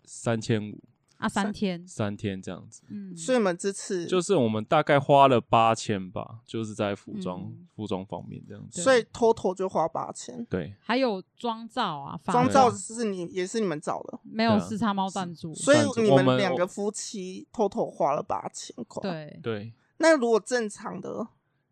[0.04, 0.78] 三千五。
[1.16, 2.82] 啊，三天，三天这样子。
[2.88, 8.82] 嗯，所以我们这次就是我们大概花了八千吧，就是在服装服装方面这样子。
[8.82, 10.44] 所以 total 就花八千。
[10.46, 19.02] 对，还有妆造啊，妆造是你也是你们找的，没有四叉猫赞助，所以你们两个夫妻 total 花了八千块。
[19.02, 19.72] 对对。
[19.98, 21.26] 那如果正常的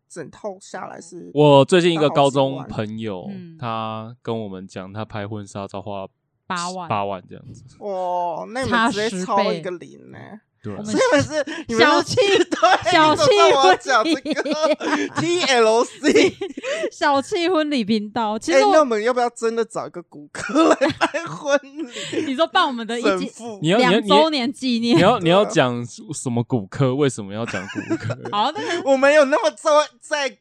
[0.07, 1.29] 整套下来是？
[1.33, 3.29] 我最近一个高中朋友，
[3.59, 6.07] 他跟我们讲，他拍婚纱照花。
[6.55, 8.45] 八万八万这样子，哇！
[8.53, 10.17] 那你们直接超一个零呢？
[10.63, 10.97] 对，所以
[11.67, 14.33] 你们是小气，对，小气婚礼
[15.19, 16.33] TLC
[16.89, 18.39] 小气婚礼频道。
[18.39, 22.25] 其实，那我们要不要真的找一个骨科来办婚礼？
[22.27, 23.29] 你说办我们的 一季，
[23.61, 26.95] 你要两周年纪念，你要你要讲什么骨科？
[26.95, 28.17] 为什么要讲骨科？
[28.31, 28.49] 好，
[28.85, 30.37] 我们有那么在在。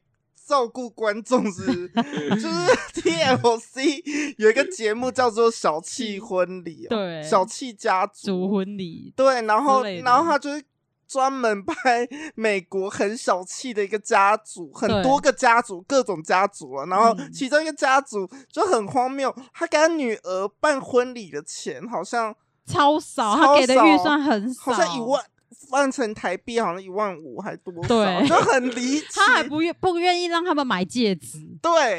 [0.52, 1.88] 照顾观众是，
[2.28, 4.02] 就是 TLC
[4.36, 8.50] 有一个节目叫做《小气婚礼》，对，小气家族。
[8.50, 10.62] 婚礼，对，然后然后他就是
[11.08, 22.36] 专门拍美国很小气的一个家族，很多个家族，各种家族了，然后其中一个家族就很荒谬，他给他女儿办婚礼的钱好像
[22.66, 25.24] 超少，他给的预算很少，好像一万。
[25.70, 29.06] 换成台币好像一万五还多少，对，就很离奇。
[29.14, 31.96] 他还不愿不愿意让他们买戒指，对，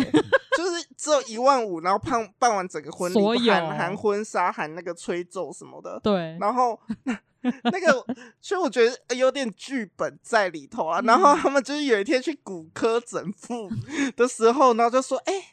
[0.58, 6.38] 就是只有一万五，然后办办完整个婚礼，含含婚纱，含那个吹奏什么的，对。
[6.40, 6.80] 然后
[7.64, 8.06] 那个，
[8.40, 11.02] 所以我觉得有点剧本在里头啊。
[11.04, 13.70] 然后他们就是有一天去骨科整复
[14.16, 15.46] 的时候，然后就说：“哎、欸，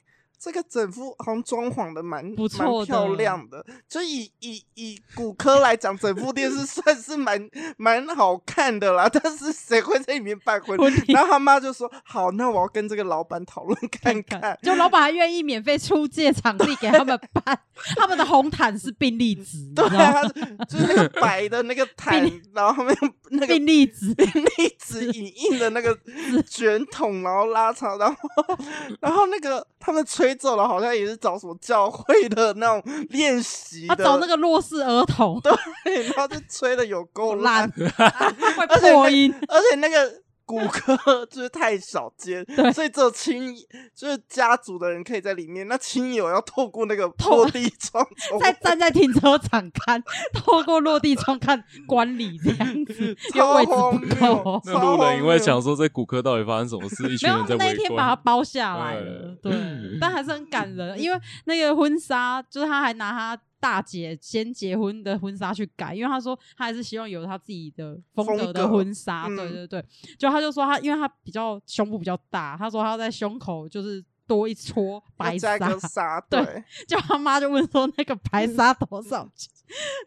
[0.43, 3.62] 这个整幅好像装潢的蛮不错、蛮漂亮的。
[3.86, 9.07] 就以以以骨科来讲，整副店是算是蛮蛮好看的啦。
[9.07, 11.12] 但是谁会在里面办婚礼？
[11.12, 17.61] 然后他妈就说：“好，那我要跟这个老板讨论看看。”就老板还愿意免费出借场地给他们办，
[17.97, 20.22] 他们的红毯是宾利紫，对啊，
[20.66, 22.18] 就是那个白的那个 毯，
[22.55, 22.97] 然后后面
[23.28, 25.95] 那个宾利紫，宾利紫影印的那个
[26.49, 28.18] 卷筒，然后拉长，然后
[29.01, 30.29] 然后那个他们吹。
[30.34, 35.40] 奏了，好像也是找什么教会的那种练习，他找那个弱势儿童，
[35.84, 40.12] 对，然后就吹的有够 烂， 会破音，而且那个。
[40.51, 40.96] 古柯
[41.30, 42.44] 就是太少见，
[42.74, 43.55] 所以只有亲，
[43.94, 45.68] 就是家族的人可以在里面。
[45.68, 48.05] 那亲友要透过那个 落地窗，
[48.42, 50.03] 再站在停车场看，
[50.34, 54.61] 透过落地窗看观礼这样子，超荒谬。
[54.64, 57.09] 那路人因为想说，在骨科到底发生什么事？
[57.09, 57.59] 一群人在围。
[57.59, 59.53] 那一天把他包下来了，对，
[60.01, 63.40] 但还是很感人，因为那个婚纱，就是他还拿他。
[63.61, 69.26] 大姐先结婚的婚纱去改，因为她说她还是希望有她自己的风格的婚纱。
[69.28, 69.84] 嗯、对对对，
[70.18, 74.04] 就她就说她，因为她比较胸部比较大，她说她要在胸口就是。
[74.30, 75.58] 多一撮白纱，
[76.30, 79.50] 对，就她妈就问说那个白纱多少钱，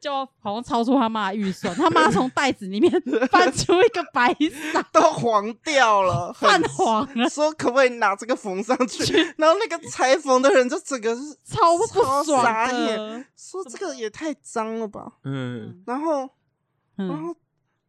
[0.01, 1.73] 就好像超出他妈的预算。
[1.75, 2.91] 他妈从袋子里面
[3.31, 4.33] 翻出一个白
[4.73, 9.13] 纱， 都黄掉了， 泛黄了，说可不可以拿这个缝上去？
[9.37, 15.13] 然后那个裁缝的人就整个是超不爽超傻眼，说这个也太脏了吧。
[15.23, 16.29] 嗯，然后，
[16.95, 17.35] 然后。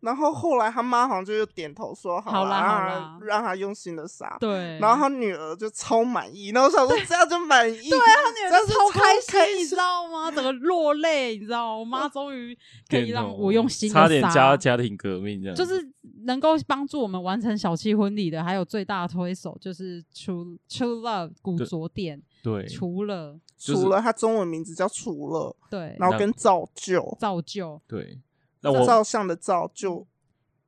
[0.04, 4.36] 然后后来他妈好像就又点头说好了，让让他用心的杀。
[4.38, 4.78] 对。
[4.78, 7.88] 然后他女儿就超满意，然后我想说这样就满意。
[7.88, 10.30] 对啊，他女儿就超开心，你知道吗？
[10.30, 11.78] 整个落泪，你知道吗？
[11.78, 12.56] 我妈终于
[12.88, 13.90] 可以让我用心。
[13.90, 15.56] 差点加家庭革命这样。
[15.56, 15.82] 就是
[16.24, 22.22] 能够帮助我们完成小七婚礼的，还有最大的推手就是 True True Love 古着店。
[22.42, 22.66] 对。
[22.68, 25.56] 除了除了他中文名字叫除了。
[25.70, 25.96] 对。
[25.98, 27.16] 然后跟造就。
[27.18, 27.80] 造就。
[27.88, 28.20] 对。
[28.72, 30.06] 照相的照就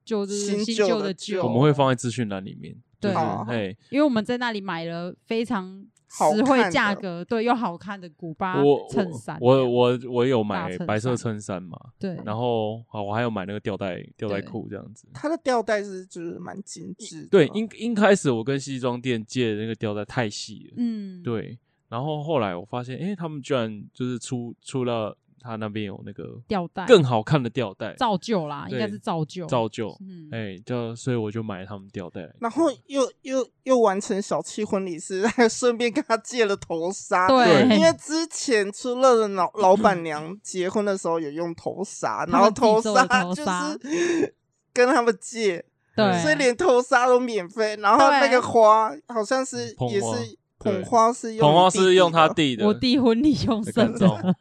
[0.04, 2.76] 就是新旧的旧，我们会放在资讯栏里面。
[2.98, 8.56] 对，哎，因为我们在那里买了非常实惠价格，对，又好看的古巴
[8.90, 9.36] 衬衫。
[9.40, 11.78] 我我我有买白色衬衫嘛？
[11.98, 12.16] 对。
[12.24, 15.06] 然后啊，我还有买那个吊带吊带裤这样子。
[15.12, 17.28] 它的吊带是就是蛮精致。
[17.30, 20.74] 对，一一开始我跟西装店借的那个吊带太细了。
[20.78, 21.22] 嗯。
[21.22, 21.58] 对。
[21.88, 25.16] 然后后来我发现，哎，他们居然就是出出了。
[25.46, 44.34] 他那边有那个吊带，更好看的吊带，造就啦，应该是造就，造就，嗯，哎，就所以我就买了他们吊带，然后又又又完成小气婚礼时，还顺便跟他借了头纱，对，因为之前出乐的老老板娘结婚的时候有用头纱， 然后头纱就是
[44.72, 50.36] 跟他们借，对，所以连头纱都免费，然后那个花好像是也是。
[50.72, 54.36] 捧花是用，捧花是用他弟的，我弟婚礼用剩的，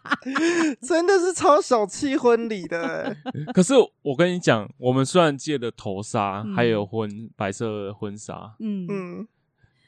[0.86, 3.16] 真的是超小气婚礼的。
[3.54, 8.86] 可是我跟你讲，我们虽然借了头纱，还有婚白色婚纱，嗯。
[8.88, 9.28] 嗯，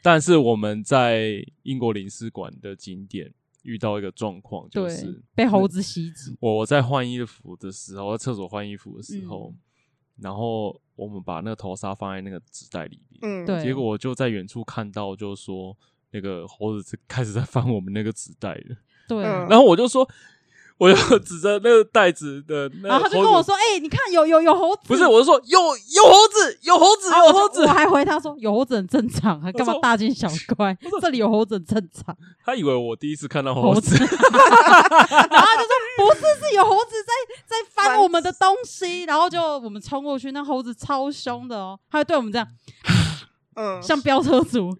[0.02, 3.32] 但是我们在英国领事馆的景点
[3.62, 6.36] 遇到一个状况，就是被猴子袭击。
[6.40, 9.54] 我在换衣服的时候，在厕所换衣服的时候。
[10.22, 13.62] 然后我们把那个头纱放在那个纸袋里面，嗯，对。
[13.62, 15.76] 结果我就在远处看到，就是说
[16.12, 18.76] 那个猴子开始在 翻我们那个纸袋了，
[19.08, 19.22] 对。
[19.22, 20.08] 然后我就说。
[20.82, 27.62] 我就指着那个袋子的，然后他就跟我说：“哎，你看，有有有猴子。”不是，我就说有有猴子，有猴子，有猴子。
[27.62, 30.76] 我还回他说：“有猴子很正常，还干嘛大惊小怪？
[31.00, 32.16] 这里有猴子很正常。
[32.44, 37.12] ”他以为我第一次看到猴子， 然后就说：“不是，是有猴子在
[37.46, 42.48] 在翻我们的东西。”然后就我们冲过去，那猴子超凶的哦，他就对我们这样。
[43.54, 44.74] 嗯，像飙车族，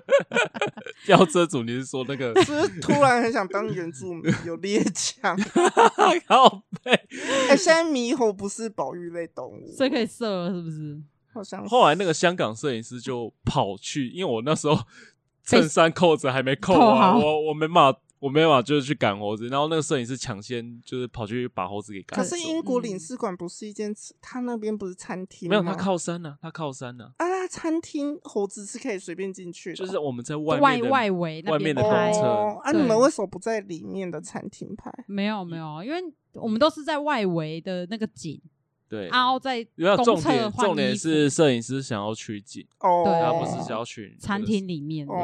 [1.06, 2.34] 飙车族，你是说那个？
[2.44, 5.36] 是不是突然很想当原住民，有猎枪？
[6.28, 6.92] 好背。
[7.48, 11.00] 哎，现在猕猴不是保育类动物，所以可以射了，是不是？
[11.32, 11.66] 好像。
[11.66, 14.78] 后来那个香港摄影师就跑去，因为我那时候
[15.44, 18.00] 衬衫扣子还没扣啊，我我没办法。
[18.18, 22.18] 我没有办法，就是去赶猴子，然后那个摄影师抢先就是跑去把猴子给赶。
[22.18, 25.50] 可是英国领事馆不是一间，他那边不是餐厅吗？
[25.50, 27.12] 没有，他靠山呢，他靠山呢。
[27.18, 32.58] 啊，餐厅猴子是可以随便进去的，就是我们在外外外围外面的公车。
[32.62, 34.92] 啊，你们为什么不在里面的餐厅拍？
[35.06, 36.00] 没有没有，因为
[36.34, 38.40] 我们都是在外围的那个景。
[38.88, 39.64] 对，然后在
[40.04, 45.06] 重点重点是摄影师想要取景，哦，他不是想要取餐厅里面。
[45.06, 45.16] 对，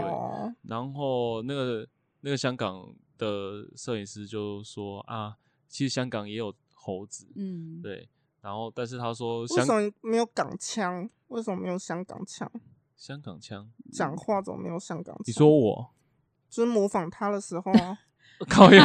[0.62, 1.86] 然后那个。
[2.24, 5.34] 那个香港的摄影师就说啊，
[5.68, 8.08] 其实香港也有猴子，嗯，对。
[8.40, 11.10] 然后，但是他说，为什么没有港腔？
[11.33, 12.51] 为什么没有香港腔？
[12.97, 15.22] 香港腔，讲话怎么没有香港腔？
[15.26, 15.91] 你说我，
[16.49, 17.99] 就是模仿他的时候啊，
[18.49, 18.85] 靠呀！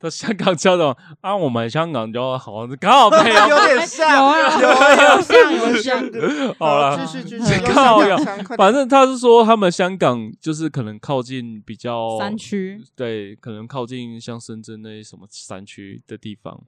[0.00, 6.54] 他香港腔的啊，我们香港就好像刚好配有， 有点像， 有有有像有像的。
[6.56, 7.60] 好了，继续继续。
[7.72, 8.16] 靠呀！
[8.56, 16.62] 反正他是说他们香港就是可能靠近比较山区，对，可能靠近像深圳那些什么山区的地方。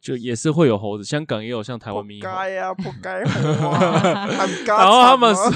[0.00, 2.28] 就也是会有猴子，香港也有像台湾猕猴。
[2.28, 4.26] 不该呀，不该猴啊！
[4.66, 5.50] 然后他们说，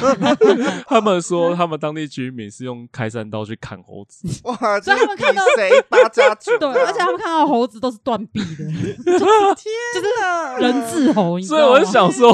[0.87, 4.29] 他们说他们当地居民是用开山刀去砍猴子。
[4.45, 4.81] 哇！
[4.81, 6.57] 所以他们看到谁八加九？
[6.59, 8.65] 对，而且他们看到猴子都是断臂的。
[9.55, 10.59] 天哪！
[10.59, 12.31] 人质猴，所以我就想说，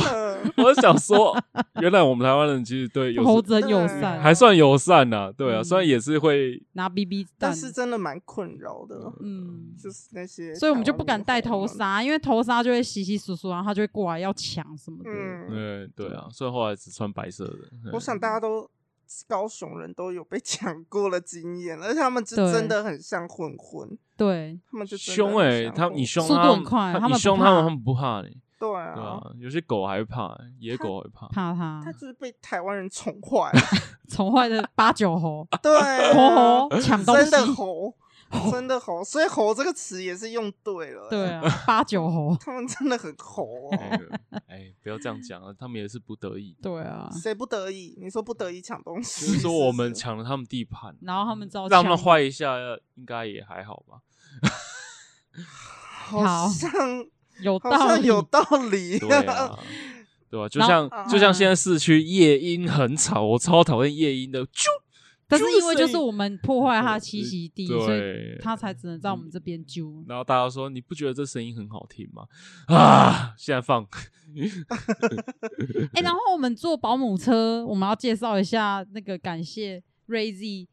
[0.57, 1.37] 我就想说，
[1.81, 5.31] 原来我们台湾人其实对猴子很友善，还算友善呐。
[5.37, 8.97] 对啊，虽然也是会拿 BB 弹，但是真的蛮困扰的。
[9.21, 11.67] 嗯，就是那些，所以我们就不敢带头
[11.99, 12.03] 纱。
[12.05, 15.11] 因为头纱就会稀稀疏疏，然后他就会过来要抢什么的。
[15.11, 17.59] 嗯，对对啊，所以后来只穿白色的。
[17.93, 18.69] 我想大家都
[19.27, 23.89] 高雄人都有被 抢过的经验，而且他们就真的很像混混。
[24.17, 28.37] 对，他们就凶哎，他你凶他，速度很快，你凶他们，他们不怕你。
[28.61, 31.29] 对啊，有些狗还会怕，野狗会怕。
[31.29, 33.53] 怕他，他就是被台湾人宠坏，
[34.11, 35.47] 宠坏的八九猴。
[35.63, 37.95] 对，猴猴抢东西，真的猴。
[38.51, 41.09] 真的猴，所以“猴”这个词也是用对了。
[41.09, 43.71] 对啊， 八九猴，他们真的很猴哦。
[44.47, 46.55] 哎，不要这样讲啊，他们也是不得已。
[46.61, 47.97] 对啊，谁不得已？
[47.99, 49.27] 你说不得已抢东西？
[49.27, 52.57] 就是说我们抢了他们地盘，然后他们遭让他们坏一下，
[52.97, 54.03] 应该也还好吧？
[56.11, 56.71] 好像
[57.41, 58.99] 有道理，有道理。
[58.99, 59.59] 对啊，
[60.31, 60.49] 对吧？
[60.49, 64.67] 就像就像现在市区夜莺很吵，我超讨厌夜莺的，啾。
[65.29, 70.03] 但是因为就是我们破坏它的栖息地，所以它才只能在我们这边揪。
[70.09, 72.27] 然后大家说：“你不觉得这声音很好听吗？”
[72.75, 73.87] 啊，现在放。
[75.93, 80.69] 哎，然后我们坐保姆车，我们要介绍一下那个感谢 Ray-Z。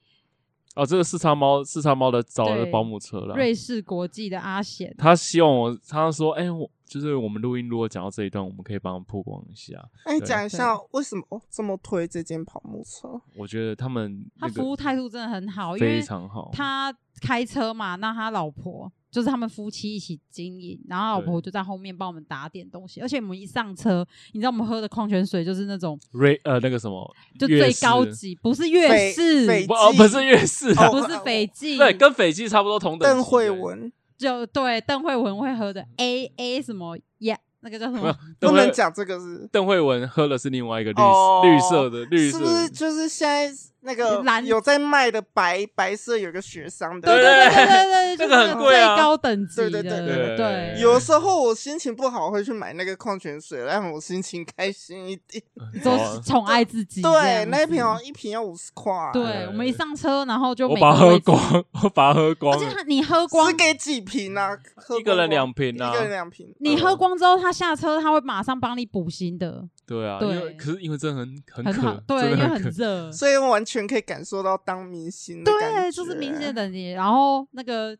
[0.75, 3.35] 哦，这个四叉猫，四叉猫的找的保姆车了。
[3.35, 9.83] 瑞士国际的阿贤，他希望我，他说：“哎，我。”就是我们录音，如果讲到这一段，我们可以帮他们曝光一下。
[10.05, 13.09] 那你，讲一下为什么这么推这间跑木车？
[13.35, 16.51] 我觉得他们他服务态度真的很好，非常好。
[16.53, 23.01] 他开车嘛，那他老婆就是他们夫妻一起经营，然后老婆就在后面帮我们打点东西。
[23.01, 33.09] 而且我们一上车，你知道我们喝的矿泉水就是那种瑞呃那个什么，就最高级，不是悦式，不不是悦氏，不是斐济，对，跟斐济差不多同等。
[33.09, 33.91] 邓慧文。
[34.17, 37.37] 就对邓慧文会喝的 A A 什么呀？
[37.61, 38.15] 那个叫什么？
[38.39, 41.01] 不能讲这个是邓慧文喝的是另外一个绿
[41.49, 43.51] 绿色的绿色，是不是就是现在
[43.85, 47.07] 那个蓝有在卖的白白色有个雪桑的？
[47.07, 49.69] 对对对对对， 这个很贵啊，最高等级的。
[49.69, 55.43] 对对对对，有时候我心情不好会去买那个矿泉水，让我心情开心一点。
[55.83, 57.01] 都是宠爱自己。
[57.01, 58.91] 对，那一瓶哦，一瓶要五十块。
[59.13, 62.57] 对，我们一上车，然后就我把它喝光，我把它喝光。
[62.57, 64.57] 而且你喝光是给几瓶啊？
[64.99, 66.47] 一个人两瓶啊，一个人两瓶。
[66.59, 69.67] 你喝光之后，他下车他会马上帮你补新的。
[69.85, 75.81] 对啊，因为可是因为真的很很渴，对，因为很热， 所以完全可以感受到当明星的感觉。
[75.81, 76.91] 对，就是明星的等级。
[76.91, 77.95] 然后那个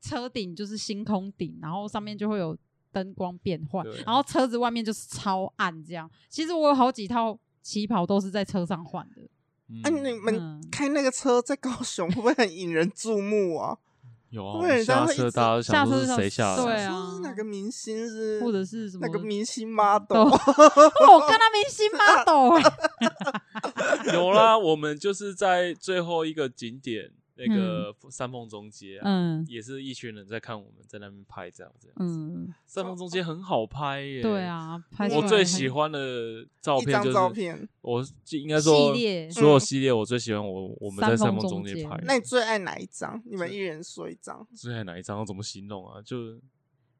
[0.00, 2.56] 车顶就是星空顶，然后上面就会有
[2.92, 6.10] 灯光变换，然后车子外面就是超暗这样。
[6.28, 9.22] 其实我有好几套旗袍都是在车上换的。
[9.82, 13.78] 哎，你们开那个车在高雄会不会很引人注目啊？
[14.34, 16.64] 有啊，下车大家想说是谁下的？
[16.64, 18.40] 对啊，哪个明星是？
[18.42, 19.06] 或者是什么？
[19.06, 20.18] 哪个明星 model？
[20.18, 20.28] 我
[21.28, 22.60] 跟他明星 model。
[24.12, 27.12] 有啦，我们就是在最后一个景点。
[27.36, 32.30] 那个三凤中街，嗯，也是一群人在看我们在那边拍照，这样子。
[32.30, 34.22] 嗯，三凤中街很好拍耶。
[34.22, 38.94] 对啊，拍我最喜欢的照片就是照片，我应该说
[39.30, 41.98] 所有系列我最喜欢我我们在三凤中街拍。
[42.04, 43.20] 那你最爱哪一张？
[43.26, 44.46] 你们一人说一张。
[44.54, 45.26] 最爱哪一张？
[45.26, 46.00] 怎么形容啊？
[46.02, 46.38] 就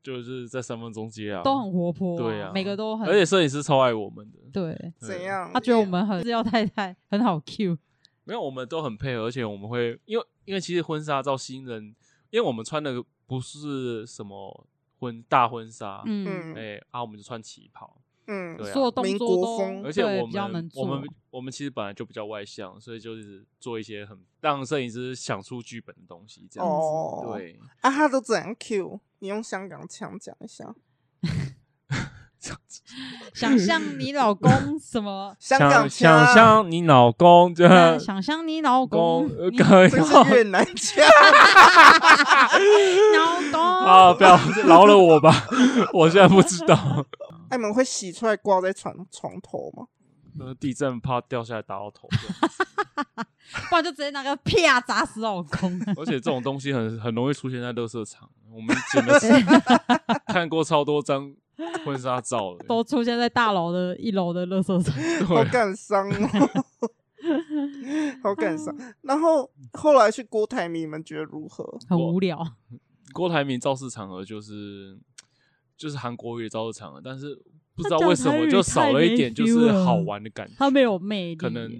[0.02, 4.38] 就是在三凤中街啊，都很活泼，对啊，每个都很，而且摄影师超爱我们的。
[4.52, 5.50] 对，怎样？
[5.54, 7.78] 他觉得我们很是要太太很好 Q。
[8.24, 11.94] 没有，我们都很配合，而且我们会，因为因为其实婚纱照新人，
[12.30, 14.66] 因为我们穿的不是什么
[14.98, 17.96] 婚大婚纱，嗯，哎，啊，我们就穿旗袍，
[18.26, 29.00] 嗯，对啊，做动作都而且我们我们我们其实本来就比较外向，所以就是做一些很让摄影师想出剧本的东西，这样子，哦、对，啊，他都怎样 Q？
[29.18, 30.74] 你用香港腔讲一下。
[33.34, 35.34] 想象你老公什么？
[35.38, 37.66] 香港想象你老公就
[37.98, 39.96] 想象你老公，这是
[40.34, 41.04] 越南腔。
[43.16, 45.46] 老公啊，不要饶了我吧！
[45.92, 46.74] 我现在不知道。
[47.50, 49.84] 哎你们会洗出来挂在床床头吗？
[50.58, 52.08] 地震怕掉下来打到头，
[53.68, 55.80] 不然就直接拿个啪砸死老公。
[55.96, 59.18] 而且这种东西很很容易出现在垃圾场，我们剪了
[60.28, 61.32] 看过超多张
[61.84, 66.64] 婚纱照的， 都出现在大楼的一楼的垃圾场，好感伤哦，
[68.22, 68.74] 好感伤。
[69.02, 71.78] 然后后来去郭台铭，你们觉得如何？
[71.88, 72.44] 很无聊。
[73.12, 74.98] 郭台铭造势场合就是
[75.76, 77.40] 就是韩国瑜的造势场合，但是。
[77.74, 80.54] 不知道为什么就少了一点，就是好玩的感觉。
[80.56, 81.36] 他没有魅力。
[81.36, 81.70] 可能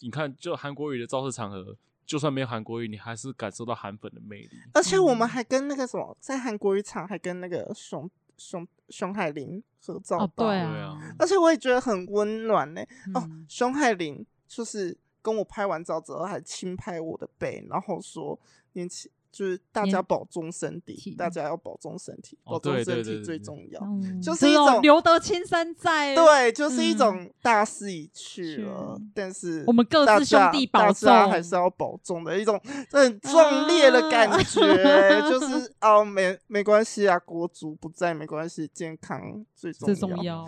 [0.00, 1.76] 你看，就韩国语的造势场合，
[2.06, 4.50] 就算没有韩国语，你还是感受到韩粉的魅力。
[4.72, 10.16] 而且我们还跟那个什么，在韩国语场还跟那个熊熊熊海林合照。
[10.18, 10.98] 哦，对啊。
[11.18, 12.80] 而且我也觉得很温暖呢。
[13.14, 18.38] 哦，熊海林就是跟我拍完照之后，还轻拍我的背，然后说
[18.72, 19.10] 年轻。
[19.32, 23.80] 就是大家保重身体，大家要保重身体，保重身体最重要。
[24.20, 32.60] 就是一种留得青山在，对，就是一种大势已去了，但是我们各自兄弟保重，还是要保重的一种
[32.90, 35.20] 很壮烈的感觉。
[35.30, 40.46] 就 是哦，没没关系啊，国足不在没关系，健康最重要，最重要，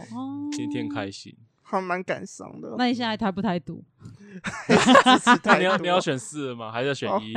[0.50, 1.36] 天天开心。
[1.78, 2.74] 还蛮感伤的。
[2.76, 3.84] 那你现在台不台独？
[5.58, 6.72] 你要你要选四吗？
[6.72, 7.34] 还是选一？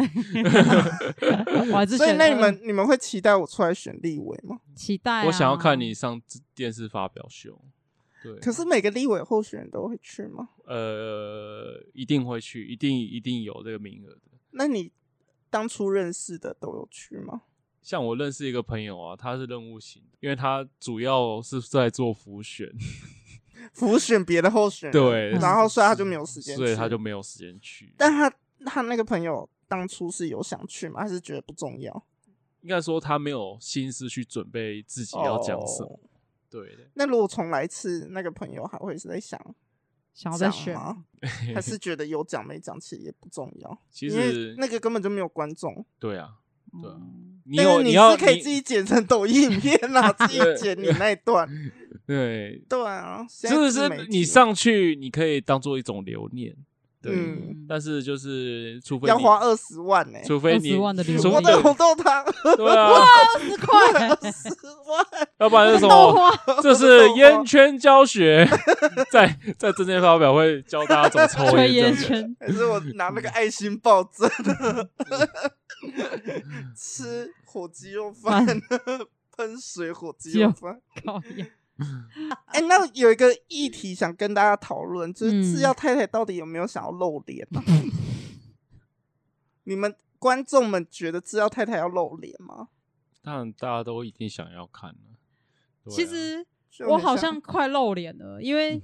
[1.71, 1.97] 我还是。
[1.97, 4.59] 所以那你们你们会期待我出来选立委吗？
[4.75, 5.25] 期待。
[5.25, 6.21] 我想要看你上
[6.53, 7.59] 电视发表秀。
[8.23, 8.36] 对。
[8.39, 10.49] 可是每个立委候选人都会去吗？
[10.65, 14.21] 呃，一定会去，一定一定有这个名额的。
[14.51, 14.91] 那你
[15.49, 17.41] 当初认识的都有去吗？
[17.81, 22.67] 像我认识一个朋友啊，他是任务型的，因为他主要是在做浮选。
[23.74, 27.93] 辅选别的候选人，对，然后所以他就没有时间，所以他就没有时间去。
[27.97, 28.32] 但他
[28.66, 31.01] 他那个朋友当初是有想去吗？
[31.01, 32.05] 还是觉得不重要？
[32.61, 35.89] 应该说他没有心思去准备自己要讲什么。
[35.89, 35.99] Oh,
[36.49, 36.89] 对。
[36.95, 39.39] 那如果重来一次，那个朋友还会是在想
[40.13, 41.05] 想要再选吗？
[41.53, 43.82] 还是觉得有讲没讲其实也不重要？
[43.91, 45.86] 其实那个根本就没有观众。
[45.99, 46.39] 对啊，
[46.82, 46.97] 对啊。
[47.47, 51.47] 你有你是可以自己剪成抖音影片啊， 自己剪你那一段。
[52.07, 56.55] 对对啊，就是你上去，你可以当做一种留念。
[57.01, 57.13] 对，
[57.69, 62.26] 但是就是除非要花二十万呢，除非你二十万的留念，我的红豆汤，
[62.57, 64.49] 对啊， 二十块，二十
[64.88, 65.05] 万，
[65.38, 66.32] 要不然是什么？
[66.63, 68.47] 这是烟圈教学，
[69.11, 74.28] 在在证件发表会教大家怎么抽烟圈，还是我拿那个爱心抱枕，
[76.75, 78.45] 吃火鸡肉饭，
[79.36, 80.81] 喷水火鸡肉饭。
[82.47, 87.61] 哎、欸，那有一个议题想跟大家讨论，就是制药太太到底有没有想要露脸啊？
[87.67, 87.91] 嗯、
[89.65, 92.69] 你们观众们觉得制药太太要露脸吗？
[93.21, 94.95] 当然，大家都一定想要看了。
[95.83, 96.45] 啊、其实
[96.88, 98.81] 我好像快露脸了，因为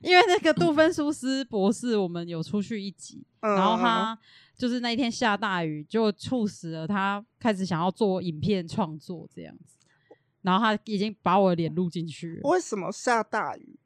[0.00, 4.18] 因为那个杜芬舒斯博士，我们有出去一集，嗯、然后他
[4.56, 9.76] 就是那一天下大雨，就促使了他开始想要做影片创作这样子。
[10.42, 12.50] 然后他已经把我的脸录进去了。
[12.50, 13.78] 为什么下大雨？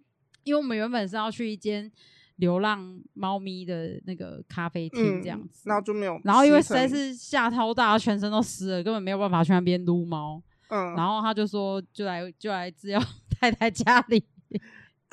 [0.44, 1.90] 因为我们原本是要去一间
[2.36, 6.20] 流浪猫咪的那个咖啡厅，这样子，然后就没有。
[6.22, 10.40] 然后因为实在是下超大，全身都湿了，根本没有办法去那边撸猫。
[10.68, 10.94] 嗯。
[10.94, 13.02] 然后他就说：“就来，就来制药
[13.40, 14.24] 太太家里。”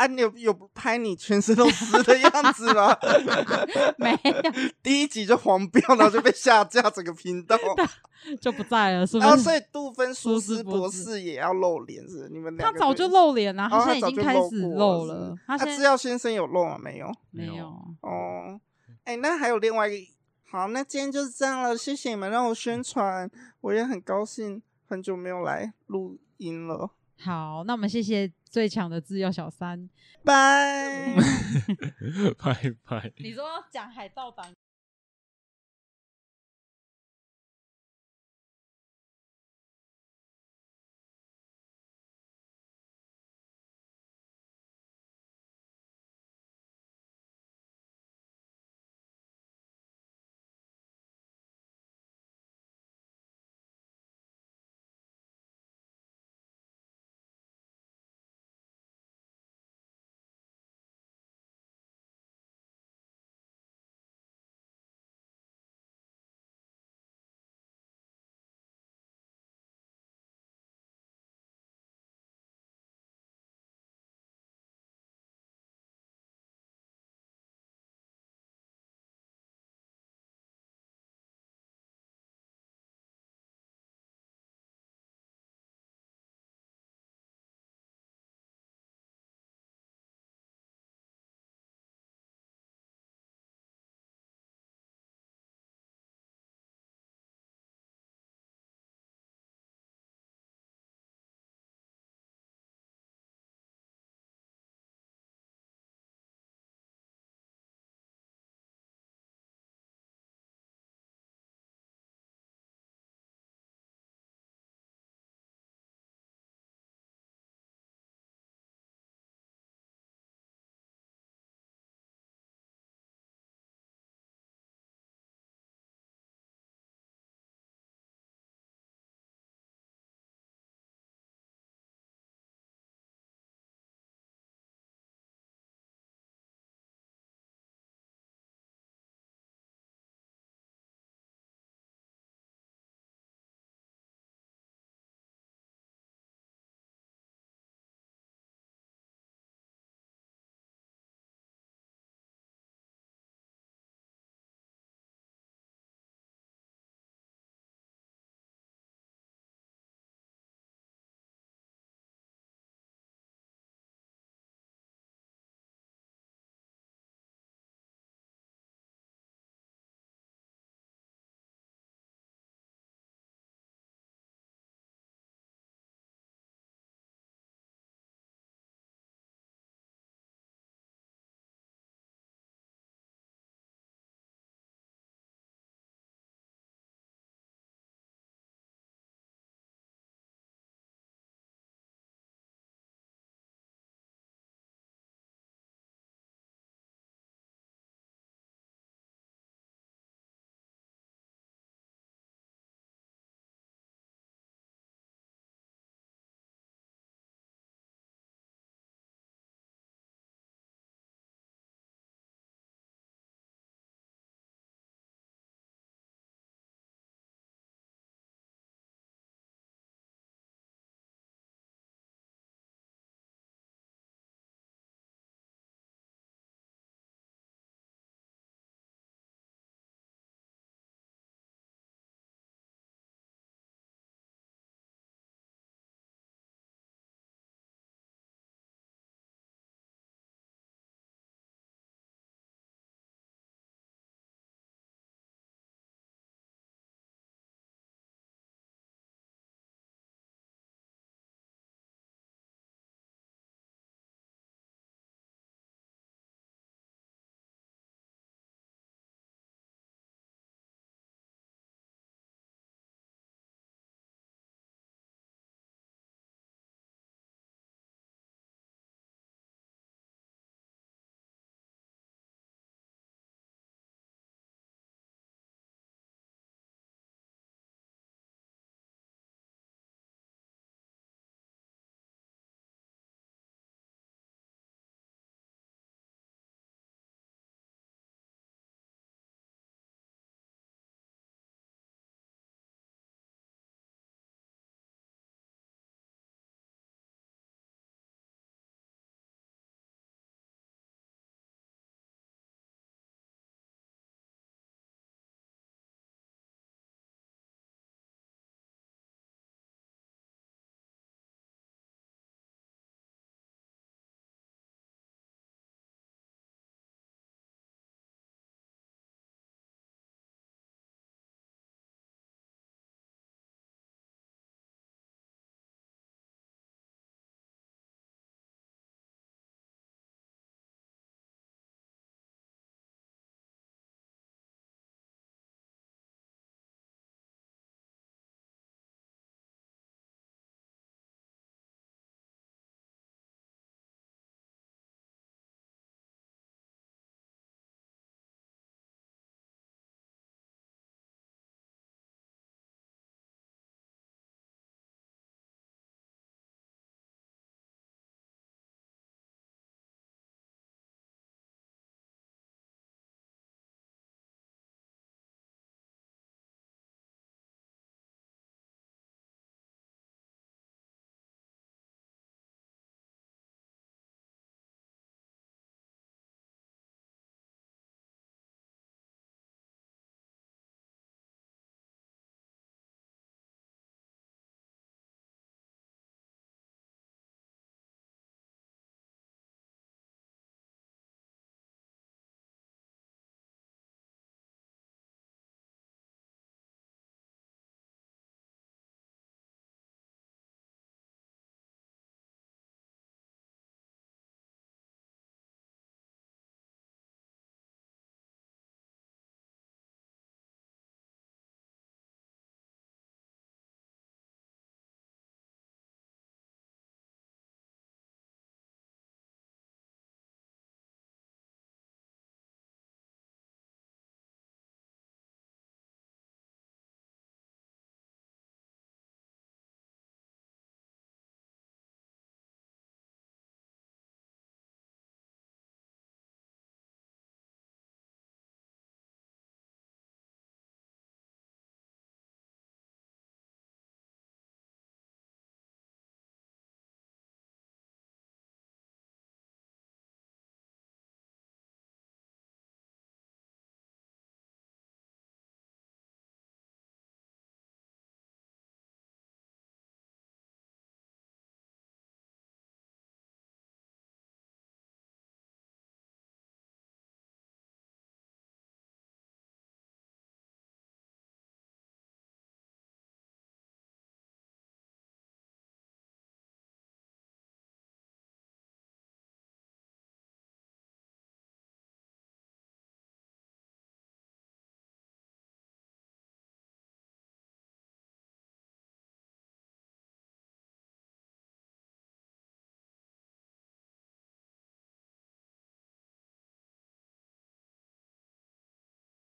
[0.01, 2.97] 啊，你有有拍你全身都湿的样子吗？
[3.99, 4.33] 没有，
[4.81, 7.55] 第一集就黄标，然后就被下架整个频道，
[8.41, 9.27] 就不在了，是不是？
[9.27, 12.79] 然后所以杜芬苏斯博士也要露脸，是你们两个？
[12.79, 15.35] 他早就露脸了，他现在已经开始露了。
[15.45, 16.79] 他制药先生有露吗？
[16.81, 17.67] 没有，没有。
[18.01, 18.59] 哦，
[19.03, 20.11] 哎，那还有另外一个，
[20.49, 23.29] 好，那今天就是这样了，谢谢你们让我宣传，
[23.61, 26.89] 我也很高兴，很久没有来录音了。
[27.23, 29.89] 好，那我们谢谢最强的制药小三，
[30.25, 31.15] 拜
[32.37, 33.11] 拜拜。
[33.17, 34.53] 你说讲海盗版。